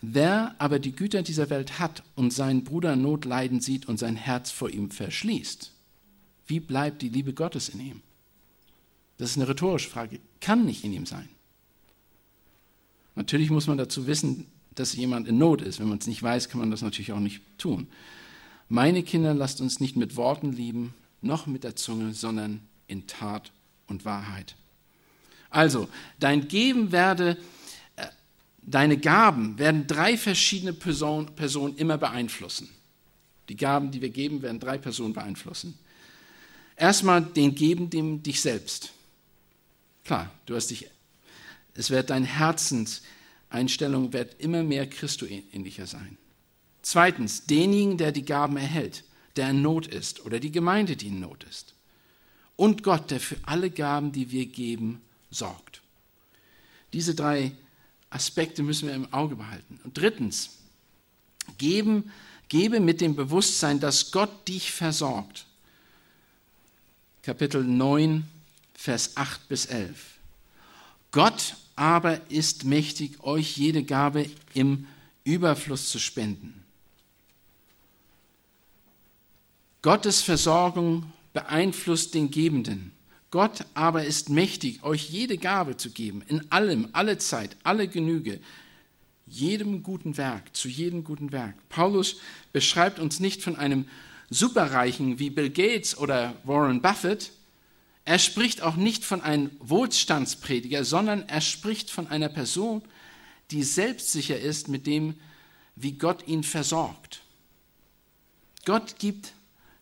Wer 0.02 0.54
aber 0.58 0.78
die 0.78 0.92
Güter 0.92 1.22
dieser 1.22 1.50
Welt 1.50 1.78
hat 1.78 2.02
und 2.14 2.32
seinen 2.32 2.64
Bruder 2.64 2.96
Not 2.96 3.24
leiden 3.24 3.60
sieht 3.60 3.86
und 3.86 3.98
sein 3.98 4.16
Herz 4.16 4.50
vor 4.50 4.70
ihm 4.70 4.90
verschließt, 4.90 5.72
wie 6.46 6.60
bleibt 6.60 7.02
die 7.02 7.08
Liebe 7.08 7.32
Gottes 7.32 7.68
in 7.68 7.80
ihm? 7.80 8.02
Das 9.18 9.30
ist 9.30 9.36
eine 9.36 9.48
rhetorische 9.48 9.88
Frage. 9.88 10.20
Kann 10.40 10.64
nicht 10.64 10.84
in 10.84 10.92
ihm 10.92 11.06
sein. 11.06 11.28
Natürlich 13.14 13.50
muss 13.50 13.66
man 13.66 13.78
dazu 13.78 14.06
wissen, 14.06 14.46
dass 14.74 14.94
jemand 14.94 15.26
in 15.26 15.38
Not 15.38 15.62
ist. 15.62 15.80
Wenn 15.80 15.88
man 15.88 15.98
es 15.98 16.06
nicht 16.06 16.22
weiß, 16.22 16.50
kann 16.50 16.60
man 16.60 16.70
das 16.70 16.82
natürlich 16.82 17.12
auch 17.12 17.20
nicht 17.20 17.40
tun. 17.58 17.88
Meine 18.68 19.02
Kinder, 19.02 19.32
lasst 19.32 19.60
uns 19.60 19.80
nicht 19.80 19.96
mit 19.96 20.16
Worten 20.16 20.52
lieben, 20.52 20.92
noch 21.22 21.46
mit 21.46 21.64
der 21.64 21.76
Zunge, 21.76 22.12
sondern 22.12 22.60
in 22.86 23.06
Tat 23.06 23.52
und 23.86 24.04
Wahrheit. 24.04 24.54
Also, 25.50 25.88
dein 26.20 26.48
Geben 26.48 26.92
werde 26.92 27.38
deine 28.66 28.98
Gaben 28.98 29.58
werden 29.58 29.86
drei 29.86 30.18
verschiedene 30.18 30.72
Person, 30.72 31.34
Personen 31.34 31.76
immer 31.76 31.96
beeinflussen. 31.96 32.68
Die 33.48 33.56
Gaben, 33.56 33.92
die 33.92 34.02
wir 34.02 34.10
geben, 34.10 34.42
werden 34.42 34.60
drei 34.60 34.76
Personen 34.76 35.14
beeinflussen. 35.14 35.78
Erstmal 36.76 37.22
den 37.22 37.54
Geben 37.54 37.88
dem 37.88 38.22
dich 38.22 38.40
selbst. 38.40 38.92
Klar, 40.04 40.30
du 40.46 40.54
hast 40.56 40.70
dich, 40.70 40.88
es 41.74 41.90
wird 41.90 42.10
dein 42.10 42.24
Herzenseinstellung 42.24 44.12
wird 44.12 44.40
immer 44.40 44.62
mehr 44.62 44.88
Christuähnlicher 44.88 45.86
sein. 45.86 46.18
Zweitens, 46.82 47.46
denjenigen, 47.46 47.98
der 47.98 48.12
die 48.12 48.24
Gaben 48.24 48.56
erhält, 48.56 49.04
der 49.36 49.50
in 49.50 49.62
Not 49.62 49.86
ist 49.86 50.24
oder 50.24 50.40
die 50.40 50.52
Gemeinde, 50.52 50.96
die 50.96 51.08
in 51.08 51.20
Not 51.20 51.44
ist. 51.44 51.74
Und 52.56 52.82
Gott, 52.82 53.10
der 53.10 53.20
für 53.20 53.36
alle 53.42 53.70
Gaben, 53.70 54.12
die 54.12 54.30
wir 54.30 54.46
geben, 54.46 55.02
sorgt. 55.30 55.82
Diese 56.92 57.14
drei 57.14 57.52
Aspekte 58.16 58.62
müssen 58.62 58.88
wir 58.88 58.94
im 58.94 59.12
Auge 59.12 59.36
behalten. 59.36 59.78
Und 59.84 59.96
drittens, 59.96 60.50
geben, 61.58 62.10
gebe 62.48 62.80
mit 62.80 63.00
dem 63.00 63.14
Bewusstsein, 63.14 63.78
dass 63.78 64.10
Gott 64.10 64.48
dich 64.48 64.72
versorgt. 64.72 65.46
Kapitel 67.22 67.62
9, 67.62 68.26
Vers 68.74 69.16
8 69.16 69.48
bis 69.48 69.66
11. 69.66 70.14
Gott 71.10 71.56
aber 71.76 72.30
ist 72.30 72.64
mächtig, 72.64 73.22
euch 73.22 73.58
jede 73.58 73.84
Gabe 73.84 74.30
im 74.54 74.86
Überfluss 75.24 75.90
zu 75.90 75.98
spenden. 75.98 76.64
Gottes 79.82 80.22
Versorgung 80.22 81.12
beeinflusst 81.34 82.14
den 82.14 82.30
Gebenden. 82.30 82.95
Gott 83.30 83.64
aber 83.74 84.04
ist 84.04 84.30
mächtig, 84.30 84.82
euch 84.84 85.10
jede 85.10 85.36
Gabe 85.36 85.76
zu 85.76 85.90
geben, 85.90 86.22
in 86.28 86.50
allem, 86.52 86.88
alle 86.92 87.18
Zeit, 87.18 87.56
alle 87.64 87.88
Genüge, 87.88 88.40
jedem 89.26 89.82
guten 89.82 90.16
Werk, 90.16 90.54
zu 90.54 90.68
jedem 90.68 91.02
guten 91.02 91.32
Werk. 91.32 91.54
Paulus 91.68 92.16
beschreibt 92.52 93.00
uns 93.00 93.18
nicht 93.18 93.42
von 93.42 93.56
einem 93.56 93.86
Superreichen 94.30 95.18
wie 95.18 95.30
Bill 95.30 95.50
Gates 95.50 95.98
oder 95.98 96.34
Warren 96.44 96.80
Buffett. 96.80 97.32
Er 98.04 98.20
spricht 98.20 98.62
auch 98.62 98.76
nicht 98.76 99.04
von 99.04 99.20
einem 99.20 99.50
Wohlstandsprediger, 99.58 100.84
sondern 100.84 101.28
er 101.28 101.40
spricht 101.40 101.90
von 101.90 102.06
einer 102.06 102.28
Person, 102.28 102.82
die 103.50 103.64
selbstsicher 103.64 104.38
ist 104.38 104.68
mit 104.68 104.86
dem, 104.86 105.14
wie 105.74 105.92
Gott 105.92 106.28
ihn 106.28 106.44
versorgt. 106.44 107.22
Gott 108.64 108.98
gibt, 109.00 109.32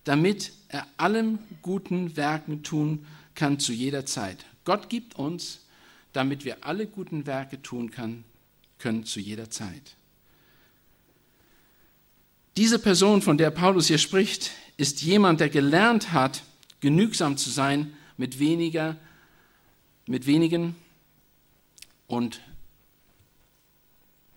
damit 0.04 0.52
er 0.68 0.86
allem 0.96 1.38
guten 1.60 2.16
Werken 2.16 2.62
tun 2.62 3.02
kann 3.02 3.23
zu 3.58 3.72
jeder 3.72 4.06
Zeit. 4.06 4.44
Gott 4.64 4.88
gibt 4.88 5.16
uns, 5.16 5.60
damit 6.12 6.44
wir 6.44 6.64
alle 6.64 6.86
guten 6.86 7.26
Werke 7.26 7.60
tun 7.60 7.90
kann, 7.90 8.24
können 8.78 9.04
zu 9.04 9.20
jeder 9.20 9.50
Zeit. 9.50 9.96
Diese 12.56 12.78
Person, 12.78 13.20
von 13.20 13.36
der 13.36 13.50
Paulus 13.50 13.88
hier 13.88 13.98
spricht, 13.98 14.52
ist 14.76 15.02
jemand, 15.02 15.40
der 15.40 15.48
gelernt 15.48 16.12
hat, 16.12 16.44
genügsam 16.80 17.36
zu 17.36 17.50
sein 17.50 17.94
mit 18.16 18.38
weniger, 18.38 18.96
mit 20.06 20.26
wenigen 20.26 20.76
und 22.06 22.40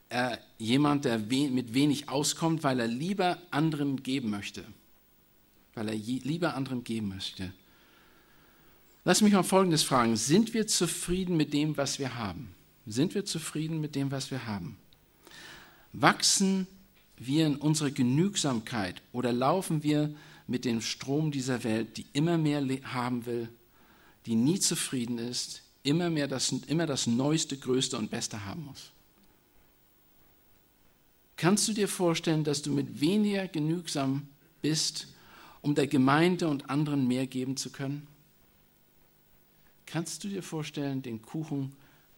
er, 0.10 0.39
jemand, 0.57 1.05
der 1.05 1.29
we 1.29 1.49
mit 1.49 1.73
wenig 1.73 2.10
auskommt, 2.10 2.63
weil 2.63 2.79
er 2.79 2.88
lieber 2.88 3.38
anderen 3.51 4.01
geben 4.01 4.29
möchte. 4.29 4.63
Weil 5.73 5.89
er 5.89 5.95
lieber 5.95 6.55
anderen 6.55 6.83
geben 6.83 7.10
möchte. 7.10 7.53
Lass 9.07 9.21
mich 9.21 9.31
mal 9.31 9.43
Folgendes 9.43 9.83
fragen. 9.83 10.17
Sind 10.17 10.53
wir 10.53 10.67
zufrieden 10.67 11.37
mit 11.37 11.53
dem, 11.53 11.77
was 11.77 11.97
wir 11.97 12.15
haben? 12.15 12.53
Sind 12.85 13.15
wir 13.15 13.23
zufrieden 13.23 13.79
mit 13.79 13.95
dem, 13.95 14.11
was 14.11 14.31
wir 14.31 14.45
haben? 14.47 14.77
Wachsen 15.93 16.67
wir 17.15 17.45
in 17.45 17.55
unserer 17.55 17.89
Genügsamkeit 17.89 19.01
oder 19.13 19.31
laufen 19.31 19.81
wir 19.81 20.13
mit 20.45 20.65
dem 20.65 20.81
Strom 20.81 21.31
dieser 21.31 21.63
Welt, 21.63 21.95
die 21.95 22.05
immer 22.11 22.37
mehr 22.37 22.61
haben 22.83 23.25
will, 23.25 23.47
die 24.25 24.35
nie 24.35 24.59
zufrieden 24.59 25.19
ist, 25.19 25.61
immer, 25.83 26.09
mehr 26.09 26.27
das, 26.27 26.51
immer 26.67 26.85
das 26.85 27.07
Neueste, 27.07 27.55
Größte 27.55 27.97
und 27.97 28.11
Beste 28.11 28.43
haben 28.43 28.65
muss? 28.65 28.91
Kannst 31.37 31.65
du 31.69 31.71
dir 31.71 31.87
vorstellen, 31.87 32.43
dass 32.43 32.61
du 32.61 32.73
mit 32.73 32.99
weniger 32.99 33.47
genügsam 33.47 34.27
bist, 34.61 35.07
um 35.61 35.75
der 35.75 35.87
Gemeinde 35.87 36.49
und 36.49 36.69
anderen 36.69 37.07
mehr 37.07 37.25
geben 37.25 37.55
zu 37.55 37.69
können? 37.69 38.05
Kannst 39.88 40.23
du 40.23 40.28
dir 40.28 40.43
vorstellen, 40.43 41.02
den 41.02 41.21
Kuchen 41.21 41.73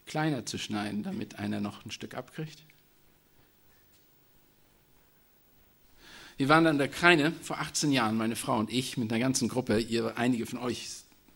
kleiner 0.07 0.45
zu 0.45 0.57
schneiden, 0.57 1.03
damit 1.03 1.37
einer 1.37 1.61
noch 1.61 1.85
ein 1.85 1.91
Stück 1.91 2.15
abkriegt? 2.15 2.63
Wir 6.37 6.49
waren 6.49 6.63
dann 6.63 6.75
in 6.75 6.79
der 6.79 6.89
Ukraine 6.89 7.31
vor 7.43 7.59
18 7.59 7.91
Jahren, 7.91 8.17
meine 8.17 8.35
Frau 8.35 8.57
und 8.57 8.71
ich, 8.71 8.97
mit 8.97 9.11
einer 9.11 9.19
ganzen 9.19 9.49
Gruppe. 9.49 9.79
Ihr, 9.79 10.17
einige 10.17 10.47
von 10.47 10.57
euch 10.57 10.89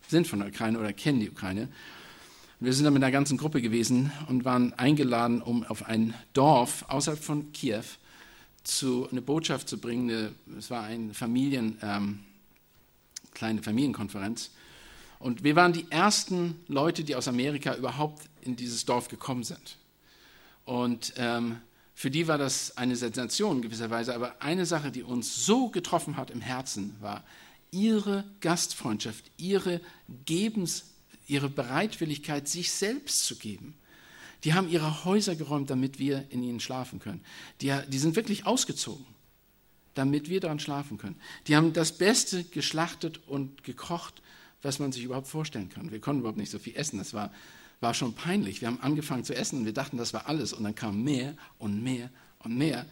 sind 0.08 0.26
von 0.26 0.40
der 0.40 0.48
Ukraine 0.48 0.78
oder 0.78 0.92
kennen 0.92 1.20
die 1.20 1.30
Ukraine. 1.30 1.68
Wir 2.58 2.72
sind 2.72 2.84
dann 2.84 2.94
mit 2.94 3.02
einer 3.04 3.12
ganzen 3.12 3.36
Gruppe 3.36 3.62
gewesen 3.62 4.10
und 4.28 4.44
waren 4.44 4.72
eingeladen, 4.72 5.40
um 5.40 5.62
auf 5.64 5.84
ein 5.84 6.14
Dorf 6.32 6.84
außerhalb 6.88 7.22
von 7.22 7.52
Kiew 7.52 7.84
zu, 8.64 9.08
eine 9.10 9.22
Botschaft 9.22 9.68
zu 9.68 9.78
bringen. 9.78 10.34
Es 10.58 10.70
war 10.70 10.82
eine 10.82 11.14
Familien, 11.14 11.78
ähm, 11.82 12.20
kleine 13.34 13.62
Familienkonferenz. 13.62 14.50
Und 15.24 15.42
wir 15.42 15.56
waren 15.56 15.72
die 15.72 15.86
ersten 15.90 16.60
Leute, 16.68 17.02
die 17.02 17.16
aus 17.16 17.28
Amerika 17.28 17.74
überhaupt 17.74 18.28
in 18.42 18.56
dieses 18.56 18.84
Dorf 18.84 19.08
gekommen 19.08 19.42
sind. 19.42 19.78
Und 20.66 21.14
ähm, 21.16 21.62
für 21.94 22.10
die 22.10 22.28
war 22.28 22.36
das 22.36 22.76
eine 22.76 22.94
Sensation 22.94 23.56
in 23.56 23.62
gewisser 23.62 23.88
Weise. 23.88 24.14
Aber 24.14 24.42
eine 24.42 24.66
Sache, 24.66 24.90
die 24.90 25.02
uns 25.02 25.46
so 25.46 25.70
getroffen 25.70 26.18
hat 26.18 26.30
im 26.30 26.42
Herzen, 26.42 26.94
war 27.00 27.24
ihre 27.70 28.24
Gastfreundschaft, 28.42 29.24
ihre 29.38 29.80
Gebens, 30.26 30.90
ihre 31.26 31.48
Bereitwilligkeit, 31.48 32.46
sich 32.46 32.70
selbst 32.70 33.24
zu 33.24 33.36
geben. 33.36 33.78
Die 34.44 34.52
haben 34.52 34.68
ihre 34.68 35.06
Häuser 35.06 35.36
geräumt, 35.36 35.70
damit 35.70 35.98
wir 35.98 36.26
in 36.28 36.42
ihnen 36.42 36.60
schlafen 36.60 36.98
können. 36.98 37.24
Die, 37.62 37.74
die 37.88 37.98
sind 37.98 38.14
wirklich 38.14 38.44
ausgezogen, 38.44 39.06
damit 39.94 40.28
wir 40.28 40.40
daran 40.40 40.60
schlafen 40.60 40.98
können. 40.98 41.16
Die 41.46 41.56
haben 41.56 41.72
das 41.72 41.92
Beste 41.92 42.44
geschlachtet 42.44 43.26
und 43.26 43.64
gekocht, 43.64 44.20
was 44.64 44.78
man 44.78 44.92
sich 44.92 45.04
überhaupt 45.04 45.28
vorstellen 45.28 45.68
kann. 45.68 45.90
Wir 45.90 46.00
konnten 46.00 46.20
überhaupt 46.20 46.38
nicht 46.38 46.50
so 46.50 46.58
viel 46.58 46.74
essen. 46.74 46.98
Das 46.98 47.14
war, 47.14 47.30
war 47.80 47.94
schon 47.94 48.14
peinlich. 48.14 48.60
Wir 48.60 48.68
haben 48.68 48.80
angefangen 48.80 49.24
zu 49.24 49.34
essen 49.34 49.60
und 49.60 49.64
wir 49.66 49.74
dachten, 49.74 49.98
das 49.98 50.14
war 50.14 50.26
alles. 50.26 50.52
Und 50.52 50.64
dann 50.64 50.74
kam 50.74 51.04
mehr 51.04 51.36
und 51.58 51.82
mehr 51.82 52.10
und 52.40 52.56
mehr. 52.56 52.86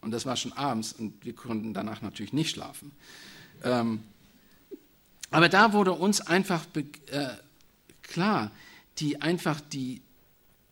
Und 0.00 0.12
das 0.12 0.24
war 0.24 0.36
schon 0.36 0.52
abends 0.52 0.92
und 0.92 1.24
wir 1.24 1.34
konnten 1.34 1.74
danach 1.74 2.00
natürlich 2.00 2.32
nicht 2.32 2.50
schlafen. 2.50 2.92
Ähm, 3.64 4.00
aber 5.30 5.48
da 5.48 5.72
wurde 5.72 5.92
uns 5.92 6.20
einfach 6.20 6.64
äh, 6.74 7.28
klar, 8.02 8.52
die 8.98 9.20
einfach 9.20 9.60
die, 9.60 10.02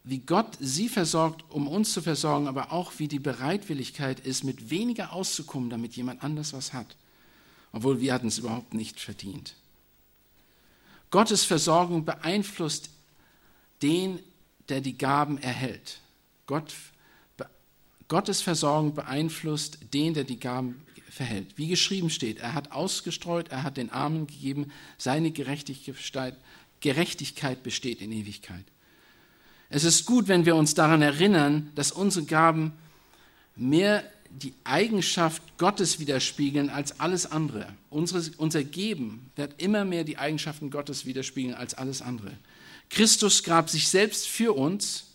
wie 0.04 0.20
Gott 0.20 0.56
sie 0.60 0.88
versorgt, 0.88 1.44
um 1.50 1.66
uns 1.66 1.92
zu 1.92 2.00
versorgen, 2.00 2.46
aber 2.46 2.72
auch 2.72 2.92
wie 2.98 3.08
die 3.08 3.18
Bereitwilligkeit 3.18 4.20
ist, 4.20 4.44
mit 4.44 4.70
weniger 4.70 5.12
auszukommen, 5.12 5.70
damit 5.70 5.96
jemand 5.96 6.22
anders 6.22 6.52
was 6.52 6.72
hat. 6.72 6.96
Obwohl 7.72 8.00
wir 8.00 8.14
hatten 8.14 8.28
es 8.28 8.38
überhaupt 8.38 8.72
nicht 8.72 9.00
verdient. 9.00 9.56
Gottes 11.14 11.44
Versorgung 11.44 12.04
beeinflusst 12.04 12.90
den, 13.82 14.18
der 14.68 14.80
die 14.80 14.98
Gaben 14.98 15.38
erhält. 15.38 16.00
Gott, 16.46 16.74
Gottes 18.08 18.42
Versorgung 18.42 18.96
beeinflusst 18.96 19.78
den, 19.94 20.14
der 20.14 20.24
die 20.24 20.40
Gaben 20.40 20.84
verhält. 21.08 21.56
Wie 21.56 21.68
geschrieben 21.68 22.10
steht, 22.10 22.40
er 22.40 22.52
hat 22.52 22.72
ausgestreut, 22.72 23.52
er 23.52 23.62
hat 23.62 23.76
den 23.76 23.90
Armen 23.90 24.26
gegeben, 24.26 24.72
seine 24.98 25.30
Gerechtigkeit, 25.30 26.36
Gerechtigkeit 26.80 27.62
besteht 27.62 28.02
in 28.02 28.10
Ewigkeit. 28.10 28.64
Es 29.68 29.84
ist 29.84 30.06
gut, 30.06 30.26
wenn 30.26 30.46
wir 30.46 30.56
uns 30.56 30.74
daran 30.74 31.00
erinnern, 31.00 31.70
dass 31.76 31.92
unsere 31.92 32.26
Gaben 32.26 32.72
mehr 33.54 34.02
die 34.42 34.54
Eigenschaft 34.64 35.42
Gottes 35.58 36.00
widerspiegeln 36.00 36.68
als 36.68 36.98
alles 37.00 37.30
andere. 37.30 37.72
Unsere, 37.90 38.22
unser 38.36 38.64
Geben 38.64 39.30
wird 39.36 39.60
immer 39.62 39.84
mehr 39.84 40.04
die 40.04 40.18
Eigenschaften 40.18 40.70
Gottes 40.70 41.06
widerspiegeln 41.06 41.54
als 41.54 41.74
alles 41.74 42.02
andere. 42.02 42.32
Christus 42.90 43.42
gab 43.42 43.70
sich 43.70 43.88
selbst 43.88 44.26
für 44.26 44.52
uns. 44.56 45.06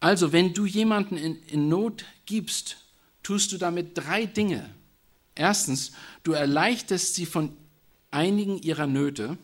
Also, 0.00 0.32
wenn 0.32 0.52
du 0.52 0.66
jemanden 0.66 1.16
in, 1.16 1.36
in 1.46 1.68
Not 1.68 2.04
gibst, 2.26 2.78
tust 3.22 3.52
du 3.52 3.58
damit 3.58 3.96
drei 3.96 4.26
Dinge. 4.26 4.68
Erstens, 5.34 5.92
du 6.22 6.32
erleichterst 6.32 7.14
sie 7.14 7.26
von 7.26 7.56
einigen 8.10 8.58
ihrer 8.58 8.86
Nöte. 8.86 9.38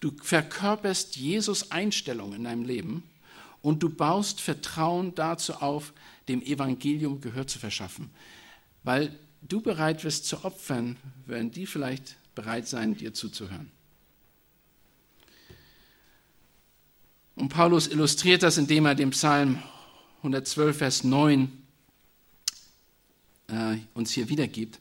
Du 0.00 0.12
verkörperst 0.22 1.16
Jesus 1.16 1.70
Einstellung 1.70 2.34
in 2.34 2.44
deinem 2.44 2.64
Leben 2.64 3.02
und 3.62 3.82
du 3.82 3.88
baust 3.88 4.40
Vertrauen 4.40 5.14
dazu 5.14 5.54
auf, 5.54 5.92
dem 6.28 6.42
Evangelium 6.42 7.20
Gehör 7.20 7.46
zu 7.46 7.58
verschaffen. 7.58 8.10
Weil 8.84 9.18
du 9.42 9.60
bereit 9.60 10.04
wirst 10.04 10.26
zu 10.26 10.44
opfern, 10.44 10.96
werden 11.26 11.50
die 11.50 11.66
vielleicht 11.66 12.16
bereit 12.34 12.66
sein, 12.66 12.94
dir 12.94 13.14
zuzuhören. 13.14 13.70
Und 17.34 17.48
Paulus 17.48 17.88
illustriert 17.88 18.42
das, 18.42 18.58
indem 18.58 18.86
er 18.86 18.94
dem 18.94 19.10
Psalm 19.10 19.62
112, 20.18 20.76
Vers 20.76 21.04
9 21.04 21.50
äh, 23.48 23.76
uns 23.94 24.12
hier 24.12 24.28
wiedergibt. 24.28 24.80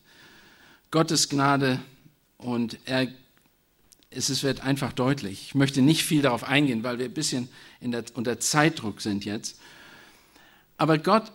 Gottes 0.92 1.30
Gnade 1.30 1.80
und 2.38 2.78
er, 2.86 3.08
es 4.10 4.44
wird 4.44 4.62
einfach 4.62 4.92
deutlich. 4.92 5.48
Ich 5.48 5.56
möchte 5.56 5.82
nicht 5.82 6.04
viel 6.04 6.22
darauf 6.22 6.44
eingehen, 6.44 6.84
weil 6.84 7.00
wir 7.00 7.06
ein 7.06 7.14
bisschen 7.14 7.48
der, 7.82 8.04
unter 8.14 8.40
Zeitdruck 8.40 9.02
sind 9.02 9.24
jetzt. 9.24 9.60
Aber 10.82 10.98
Gott 10.98 11.32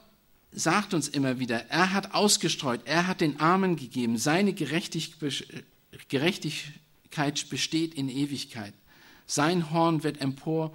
sagt 0.50 0.92
uns 0.92 1.06
immer 1.06 1.38
wieder, 1.38 1.70
er 1.70 1.92
hat 1.92 2.14
ausgestreut, 2.14 2.80
er 2.84 3.06
hat 3.06 3.20
den 3.20 3.38
Armen 3.38 3.76
gegeben, 3.76 4.18
seine 4.18 4.52
Gerechtigkeit 4.52 7.48
besteht 7.48 7.94
in 7.94 8.08
Ewigkeit. 8.08 8.74
Sein 9.24 9.70
Horn 9.70 10.02
wird 10.02 10.20
emporragen 10.20 10.72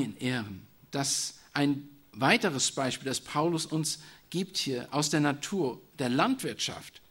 in 0.00 0.16
Ehren. 0.16 0.66
Das 0.92 1.40
ein 1.52 1.86
weiteres 2.12 2.72
Beispiel, 2.72 3.04
das 3.04 3.20
Paulus 3.20 3.66
uns 3.66 3.98
gibt 4.30 4.56
hier 4.56 4.88
aus 4.90 5.10
der 5.10 5.20
Natur, 5.20 5.82
der 5.98 6.08
Landwirtschaft. 6.08 7.02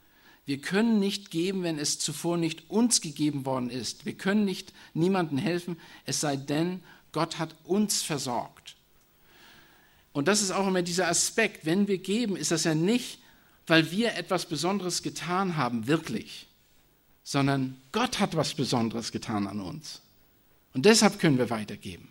Wir 0.48 0.60
können 0.60 1.00
nicht 1.00 1.30
geben, 1.30 1.62
wenn 1.62 1.78
es 1.78 2.00
zuvor 2.00 2.38
nicht 2.38 2.68
uns 2.68 3.00
gegeben 3.00 3.46
worden 3.46 3.70
ist. 3.70 4.08
Wir 4.08 4.18
können 4.18 4.44
nicht 4.44 4.74
niemandem 4.96 5.38
helfen, 5.38 5.80
es 6.08 6.20
sei 6.20 6.36
denn, 6.36 6.80
Gott 7.12 7.38
hat 7.38 7.56
uns 7.64 8.02
versorgt. 8.02 8.63
Und 10.14 10.28
das 10.28 10.42
ist 10.42 10.52
auch 10.52 10.68
immer 10.68 10.84
dieser 10.84 11.08
Aspekt. 11.08 11.66
Wenn 11.66 11.88
wir 11.88 11.98
geben, 11.98 12.38
ist 12.38 12.52
das 12.52 12.64
ja 12.64 12.76
nicht, 12.76 13.20
weil 13.68 13.92
wir 13.92 14.16
etwas 14.16 14.46
Besonderes 14.46 15.02
getan 15.02 15.58
haben, 15.58 15.88
wirklich, 15.88 16.48
sondern 17.24 17.82
Gott 17.92 18.20
hat 18.20 18.36
was 18.36 18.54
Besonderes 18.54 19.12
getan 19.12 19.48
an 19.48 19.60
uns. 19.60 20.02
Und 20.74 20.86
deshalb 20.86 21.20
können 21.20 21.38
wir 21.38 21.50
weitergeben. 21.50 22.10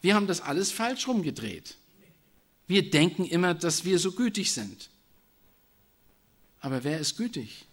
Wir 0.00 0.14
haben 0.14 0.26
das 0.26 0.40
alles 0.40 0.70
falsch 0.70 1.08
rumgedreht. 1.08 1.76
Wir 2.66 2.90
denken 2.90 3.24
immer, 3.24 3.54
dass 3.54 3.84
wir 3.84 3.98
so 3.98 4.12
gütig 4.12 4.52
sind. 4.52 4.90
Aber 6.60 6.84
wer 6.84 6.98
ist 6.98 7.16
gütig? 7.16 7.64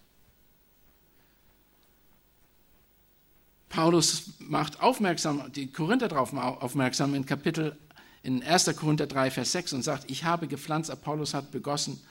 Paulus 3.70 4.30
macht 4.38 4.82
aufmerksam, 4.82 5.52
die 5.52 5.72
Korinther 5.72 6.08
darauf 6.08 6.32
aufmerksam 6.34 7.16
in 7.16 7.26
Kapitel 7.26 7.76
in 8.24 8.42
1. 8.42 8.76
Korinther 8.78 9.06
3, 9.06 9.32
Vers 9.32 9.52
6 9.52 9.74
und 9.74 9.84
sagt, 9.84 10.10
ich 10.10 10.24
habe 10.24 10.48
gepflanzt, 10.48 10.90
Apollos 10.90 11.34
hat 11.34 11.52
begossen, 11.52 12.02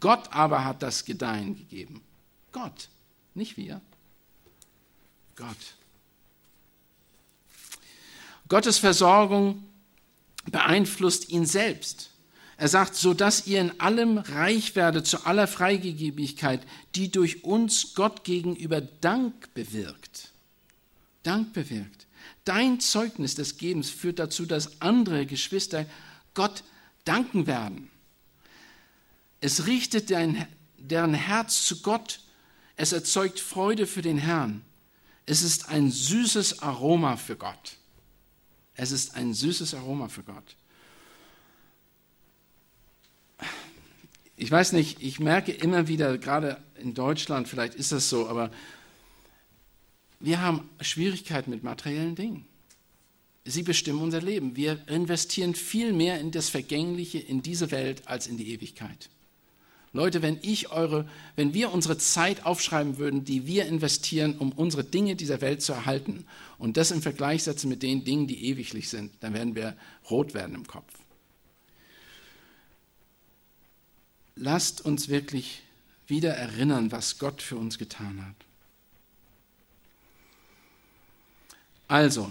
Gott 0.00 0.32
aber 0.32 0.64
hat 0.64 0.82
das 0.82 1.04
Gedeihen 1.04 1.56
gegeben. 1.56 2.02
Gott, 2.52 2.88
nicht 3.34 3.56
wir. 3.56 3.80
Gott. 5.36 5.56
Gottes 8.48 8.78
Versorgung 8.78 9.62
beeinflusst 10.50 11.30
ihn 11.30 11.46
selbst. 11.46 12.10
Er 12.56 12.68
sagt, 12.68 12.96
so 12.96 13.14
dass 13.14 13.46
ihr 13.46 13.60
in 13.60 13.80
allem 13.80 14.18
reich 14.18 14.74
werdet 14.76 15.06
zu 15.06 15.24
aller 15.24 15.46
Freigebigkeit, 15.46 16.60
die 16.94 17.10
durch 17.10 17.44
uns 17.44 17.94
Gott 17.94 18.24
gegenüber 18.24 18.80
Dank 18.80 19.54
bewirkt. 19.54 20.32
Dank 21.22 21.52
bewirkt. 21.52 21.99
Dein 22.50 22.80
Zeugnis 22.80 23.36
des 23.36 23.58
Gebens 23.58 23.90
führt 23.90 24.18
dazu, 24.18 24.44
dass 24.44 24.82
andere 24.82 25.24
Geschwister 25.24 25.86
Gott 26.34 26.64
danken 27.04 27.46
werden. 27.46 27.88
Es 29.40 29.68
richtet 29.68 30.10
dein, 30.10 30.48
deren 30.76 31.14
Herz 31.14 31.64
zu 31.64 31.80
Gott. 31.80 32.18
Es 32.74 32.90
erzeugt 32.90 33.38
Freude 33.38 33.86
für 33.86 34.02
den 34.02 34.18
Herrn. 34.18 34.62
Es 35.26 35.42
ist 35.42 35.68
ein 35.68 35.92
süßes 35.92 36.60
Aroma 36.60 37.16
für 37.16 37.36
Gott. 37.36 37.76
Es 38.74 38.90
ist 38.90 39.14
ein 39.14 39.32
süßes 39.32 39.74
Aroma 39.74 40.08
für 40.08 40.24
Gott. 40.24 40.56
Ich 44.34 44.50
weiß 44.50 44.72
nicht, 44.72 45.00
ich 45.00 45.20
merke 45.20 45.52
immer 45.52 45.86
wieder, 45.86 46.18
gerade 46.18 46.60
in 46.74 46.94
Deutschland, 46.94 47.46
vielleicht 47.46 47.76
ist 47.76 47.92
das 47.92 48.08
so, 48.08 48.28
aber 48.28 48.50
wir 50.20 50.42
haben 50.42 50.68
Schwierigkeiten 50.80 51.50
mit 51.50 51.64
materiellen 51.64 52.14
Dingen. 52.14 52.44
Sie 53.46 53.62
bestimmen 53.62 54.02
unser 54.02 54.20
Leben. 54.20 54.54
Wir 54.54 54.86
investieren 54.86 55.54
viel 55.54 55.94
mehr 55.94 56.20
in 56.20 56.30
das 56.30 56.50
Vergängliche, 56.50 57.18
in 57.18 57.42
diese 57.42 57.70
Welt, 57.70 58.06
als 58.06 58.26
in 58.26 58.36
die 58.36 58.52
Ewigkeit. 58.52 59.08
Leute, 59.92 60.22
wenn 60.22 60.38
ich 60.42 60.70
eure, 60.70 61.08
wenn 61.34 61.52
wir 61.52 61.72
unsere 61.72 61.98
Zeit 61.98 62.46
aufschreiben 62.46 62.98
würden, 62.98 63.24
die 63.24 63.46
wir 63.46 63.66
investieren, 63.66 64.38
um 64.38 64.52
unsere 64.52 64.84
Dinge 64.84 65.16
dieser 65.16 65.40
Welt 65.40 65.62
zu 65.62 65.72
erhalten, 65.72 66.26
und 66.58 66.76
das 66.76 66.92
im 66.92 67.02
Vergleich 67.02 67.42
setzen 67.42 67.68
mit 67.68 67.82
den 67.82 68.04
Dingen, 68.04 68.26
die 68.26 68.44
ewiglich 68.44 68.88
sind, 68.88 69.10
dann 69.20 69.34
werden 69.34 69.56
wir 69.56 69.76
rot 70.08 70.34
werden 70.34 70.54
im 70.54 70.66
Kopf. 70.66 70.92
Lasst 74.36 74.84
uns 74.84 75.08
wirklich 75.08 75.62
wieder 76.06 76.34
erinnern, 76.34 76.92
was 76.92 77.18
Gott 77.18 77.42
für 77.42 77.56
uns 77.56 77.78
getan 77.78 78.24
hat. 78.24 78.49
Also, 81.90 82.30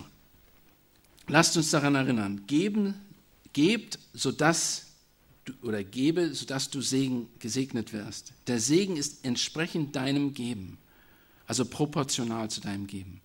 lasst 1.28 1.58
uns 1.58 1.70
daran 1.70 1.94
erinnern, 1.94 2.48
geben, 2.48 2.94
gebt, 3.52 4.00
sodass 4.14 4.86
du, 5.44 5.52
oder 5.64 5.84
gebe, 5.84 6.34
sodass 6.34 6.70
du 6.70 6.80
Segen, 6.80 7.28
gesegnet 7.40 7.92
wirst. 7.92 8.32
Der 8.48 8.62
Segen 8.62 8.96
ist 8.96 9.26
entsprechend 9.26 9.98
deinem 9.98 10.34
Geben. 10.34 10.78
also 11.46 11.66
proportional 11.66 12.50
zu 12.50 12.62
deinem 12.62 12.88
Geben. 12.88 13.20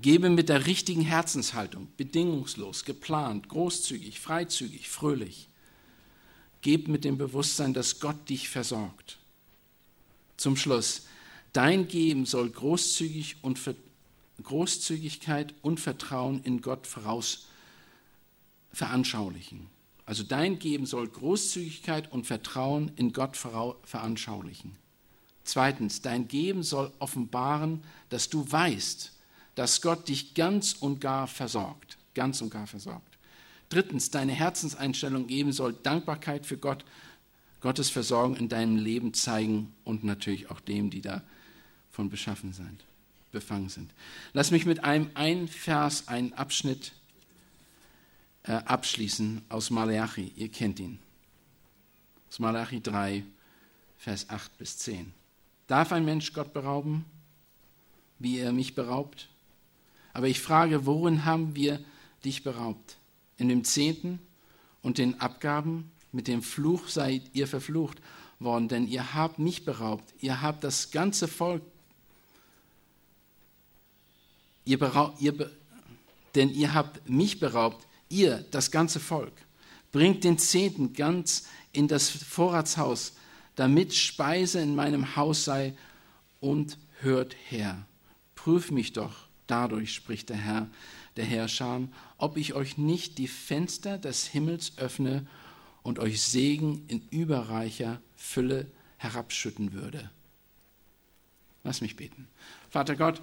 Gebe 0.00 0.28
mit 0.28 0.48
der 0.48 0.66
richtigen 0.66 1.02
Herzenshaltung, 1.02 1.86
bedingungslos, 1.96 2.84
geplant, 2.84 3.48
großzügig, 3.48 4.18
freizügig, 4.18 4.88
fröhlich. 4.88 5.48
Geb 6.62 6.88
mit 6.88 7.04
dem 7.04 7.16
Bewusstsein, 7.16 7.74
dass 7.74 8.00
Gott 8.00 8.28
dich 8.28 8.48
versorgt. 8.48 9.18
Zum 10.36 10.56
Schluss, 10.56 11.02
dein 11.52 11.86
Geben 11.86 12.26
soll 12.26 12.50
großzügig 12.50 13.36
und 13.42 13.56
Großzügigkeit 14.42 15.54
und 15.62 15.80
Vertrauen 15.80 16.42
in 16.42 16.60
Gott 16.60 16.86
voraus 16.86 17.46
veranschaulichen. 18.72 19.68
Also 20.06 20.22
dein 20.22 20.58
Geben 20.58 20.86
soll 20.86 21.08
Großzügigkeit 21.08 22.10
und 22.12 22.26
Vertrauen 22.26 22.90
in 22.96 23.12
Gott 23.12 23.36
veranschaulichen. 23.36 24.76
Zweitens, 25.44 26.02
dein 26.02 26.28
Geben 26.28 26.62
soll 26.62 26.92
offenbaren, 26.98 27.82
dass 28.08 28.28
du 28.28 28.50
weißt, 28.50 29.12
dass 29.54 29.80
Gott 29.80 30.08
dich 30.08 30.34
ganz 30.34 30.72
und 30.72 31.00
gar 31.00 31.26
versorgt. 31.26 31.96
Ganz 32.14 32.40
und 32.40 32.50
gar 32.50 32.66
versorgt. 32.66 33.18
Drittens, 33.68 34.10
deine 34.10 34.32
Herzenseinstellung 34.32 35.26
geben 35.28 35.52
soll 35.52 35.72
Dankbarkeit 35.72 36.44
für 36.44 36.56
Gott, 36.56 36.84
Gottes 37.60 37.88
Versorgung 37.88 38.36
in 38.36 38.48
deinem 38.48 38.76
Leben 38.76 39.14
zeigen 39.14 39.72
und 39.84 40.02
natürlich 40.02 40.50
auch 40.50 40.60
dem, 40.60 40.90
die 40.90 41.02
davon 41.02 42.10
beschaffen 42.10 42.52
sind, 42.52 42.84
befangen 43.32 43.68
sind. 43.68 43.92
Lass 44.32 44.50
mich 44.50 44.66
mit 44.66 44.84
einem 44.84 45.10
einen 45.14 45.48
Vers, 45.48 46.08
einen 46.08 46.32
Abschnitt 46.32 46.92
äh, 48.44 48.52
abschließen 48.52 49.42
aus 49.48 49.70
Malachi. 49.70 50.32
Ihr 50.36 50.48
kennt 50.48 50.80
ihn. 50.80 50.98
Aus 52.28 52.38
Malachi 52.38 52.80
3, 52.80 53.24
Vers 53.98 54.30
8 54.30 54.56
bis 54.58 54.78
10. 54.78 55.12
Darf 55.66 55.92
ein 55.92 56.04
Mensch 56.04 56.32
Gott 56.32 56.52
berauben, 56.52 57.04
wie 58.18 58.38
er 58.38 58.52
mich 58.52 58.74
beraubt? 58.74 59.28
Aber 60.12 60.28
ich 60.28 60.40
frage, 60.40 60.86
worin 60.86 61.24
haben 61.24 61.54
wir 61.54 61.80
dich 62.24 62.42
beraubt? 62.42 62.96
In 63.36 63.48
dem 63.48 63.64
Zehnten 63.64 64.18
und 64.82 64.98
den 64.98 65.20
Abgaben? 65.20 65.90
Mit 66.12 66.26
dem 66.26 66.42
Fluch 66.42 66.88
seid 66.88 67.22
ihr 67.34 67.46
verflucht 67.46 67.98
worden, 68.40 68.68
denn 68.68 68.88
ihr 68.88 69.14
habt 69.14 69.38
mich 69.38 69.64
beraubt. 69.64 70.12
Ihr 70.20 70.42
habt 70.42 70.64
das 70.64 70.90
ganze 70.90 71.28
Volk, 71.28 71.62
ihr 74.64 74.78
beraubt, 74.78 75.20
ihr 75.20 75.36
be, 75.36 75.50
denn 76.34 76.50
ihr 76.50 76.74
habt 76.74 77.08
mich 77.08 77.40
beraubt 77.40 77.86
ihr, 78.08 78.44
das 78.50 78.70
ganze 78.70 79.00
Volk, 79.00 79.32
bringt 79.92 80.24
den 80.24 80.38
Zehnten 80.38 80.92
ganz 80.92 81.46
in 81.72 81.88
das 81.88 82.10
Vorratshaus, 82.10 83.14
damit 83.56 83.94
Speise 83.94 84.60
in 84.60 84.74
meinem 84.74 85.16
Haus 85.16 85.44
sei 85.44 85.74
und 86.40 86.78
hört 87.00 87.34
her. 87.48 87.86
Prüf 88.34 88.70
mich 88.70 88.92
doch 88.92 89.14
dadurch, 89.46 89.94
spricht 89.94 90.28
der 90.28 90.36
Herr, 90.36 90.68
der 91.16 91.24
Herrscher, 91.24 91.82
ob 92.18 92.36
ich 92.36 92.54
euch 92.54 92.78
nicht 92.78 93.18
die 93.18 93.28
Fenster 93.28 93.98
des 93.98 94.26
Himmels 94.26 94.72
öffne 94.78 95.26
und 95.82 95.98
euch 95.98 96.22
Segen 96.22 96.84
in 96.88 97.02
überreicher 97.10 98.00
Fülle 98.16 98.66
herabschütten 98.96 99.72
würde. 99.72 100.10
Lass 101.64 101.80
mich 101.80 101.96
beten. 101.96 102.28
Vater 102.70 102.96
Gott, 102.96 103.20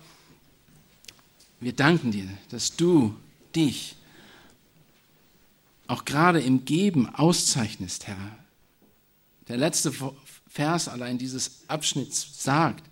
wir 1.60 1.74
danken 1.74 2.12
dir, 2.12 2.28
dass 2.50 2.76
du 2.76 3.16
dich 3.56 3.96
auch 5.88 6.06
gerade 6.06 6.42
im 6.42 6.66
Geben 6.66 7.14
auszeichnest, 7.14 8.08
Herr. 8.08 8.38
Der 9.48 9.58
letzte 9.58 9.94
Vers 10.48 10.88
allein 10.88 11.18
dieses 11.18 11.62
Abschnitts 11.70 12.44
sagt, 12.44 12.84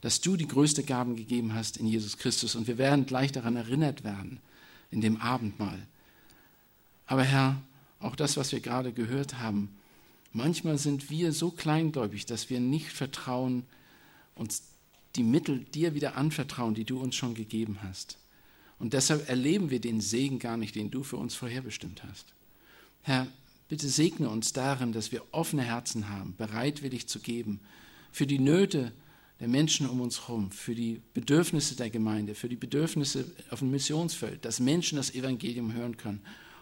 dass 0.00 0.20
du 0.20 0.36
die 0.36 0.48
größte 0.48 0.82
Gaben 0.82 1.16
gegeben 1.16 1.54
hast 1.54 1.76
in 1.76 1.86
Jesus 1.86 2.18
Christus. 2.18 2.56
Und 2.56 2.66
wir 2.66 2.78
werden 2.78 3.06
gleich 3.06 3.32
daran 3.32 3.56
erinnert 3.56 4.02
werden 4.02 4.40
in 4.90 5.00
dem 5.00 5.20
Abendmahl. 5.20 5.86
Aber 7.06 7.22
Herr, 7.22 7.60
auch 8.00 8.16
das, 8.16 8.36
was 8.36 8.52
wir 8.52 8.60
gerade 8.60 8.92
gehört 8.92 9.38
haben, 9.38 9.68
manchmal 10.32 10.78
sind 10.78 11.10
wir 11.10 11.32
so 11.32 11.50
kleingläubig, 11.50 12.26
dass 12.26 12.50
wir 12.50 12.58
nicht 12.58 12.88
vertrauen, 12.88 13.64
uns 14.34 14.62
die 15.16 15.22
Mittel 15.22 15.60
dir 15.60 15.94
wieder 15.94 16.16
anvertrauen, 16.16 16.74
die 16.74 16.84
du 16.84 17.00
uns 17.00 17.14
schon 17.14 17.34
gegeben 17.34 17.78
hast. 17.82 18.18
Und 18.78 18.94
deshalb 18.94 19.28
erleben 19.28 19.70
wir 19.70 19.80
den 19.80 20.00
Segen 20.00 20.38
gar 20.38 20.56
nicht, 20.56 20.74
den 20.74 20.90
du 20.90 21.02
für 21.02 21.16
uns 21.16 21.34
vorherbestimmt 21.34 22.02
hast. 22.04 22.34
Herr, 23.02 23.26
bitte 23.68 23.88
segne 23.88 24.28
uns 24.28 24.52
darin, 24.52 24.92
dass 24.92 25.12
wir 25.12 25.22
offene 25.32 25.62
Herzen 25.62 26.08
haben, 26.08 26.34
bereitwillig 26.36 27.06
zu 27.06 27.20
geben, 27.20 27.60
für 28.10 28.26
die 28.26 28.38
Nöte 28.38 28.92
der 29.40 29.48
Menschen 29.48 29.88
um 29.88 30.00
uns 30.00 30.28
herum, 30.28 30.50
für 30.50 30.74
die 30.74 31.00
Bedürfnisse 31.14 31.74
der 31.74 31.90
Gemeinde, 31.90 32.34
für 32.34 32.48
die 32.48 32.56
Bedürfnisse 32.56 33.24
auf 33.50 33.58
dem 33.58 33.70
Missionsfeld, 33.70 34.44
dass 34.44 34.60
Menschen 34.60 34.96
das 34.96 35.14
Evangelium 35.14 35.72
hören 35.72 35.96
können 35.96 36.20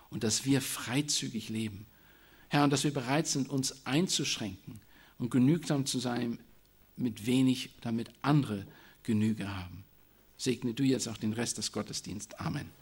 und 0.08 0.24
dass 0.24 0.44
wir 0.44 0.60
freizügig 0.60 1.48
leben. 1.48 1.86
Herr, 2.48 2.64
und 2.64 2.70
dass 2.70 2.84
wir 2.84 2.92
bereit 2.92 3.26
sind, 3.26 3.48
uns 3.48 3.86
einzuschränken 3.86 4.80
und 5.18 5.30
genügsam 5.30 5.86
zu 5.86 5.98
sein 5.98 6.38
mit 7.00 7.26
wenig, 7.26 7.70
damit 7.80 8.10
andere 8.22 8.66
Genüge 9.02 9.54
haben. 9.54 9.84
Segne 10.36 10.74
du 10.74 10.82
jetzt 10.84 11.08
auch 11.08 11.16
den 11.16 11.32
Rest 11.32 11.58
des 11.58 11.72
Gottesdienstes. 11.72 12.38
Amen. 12.38 12.79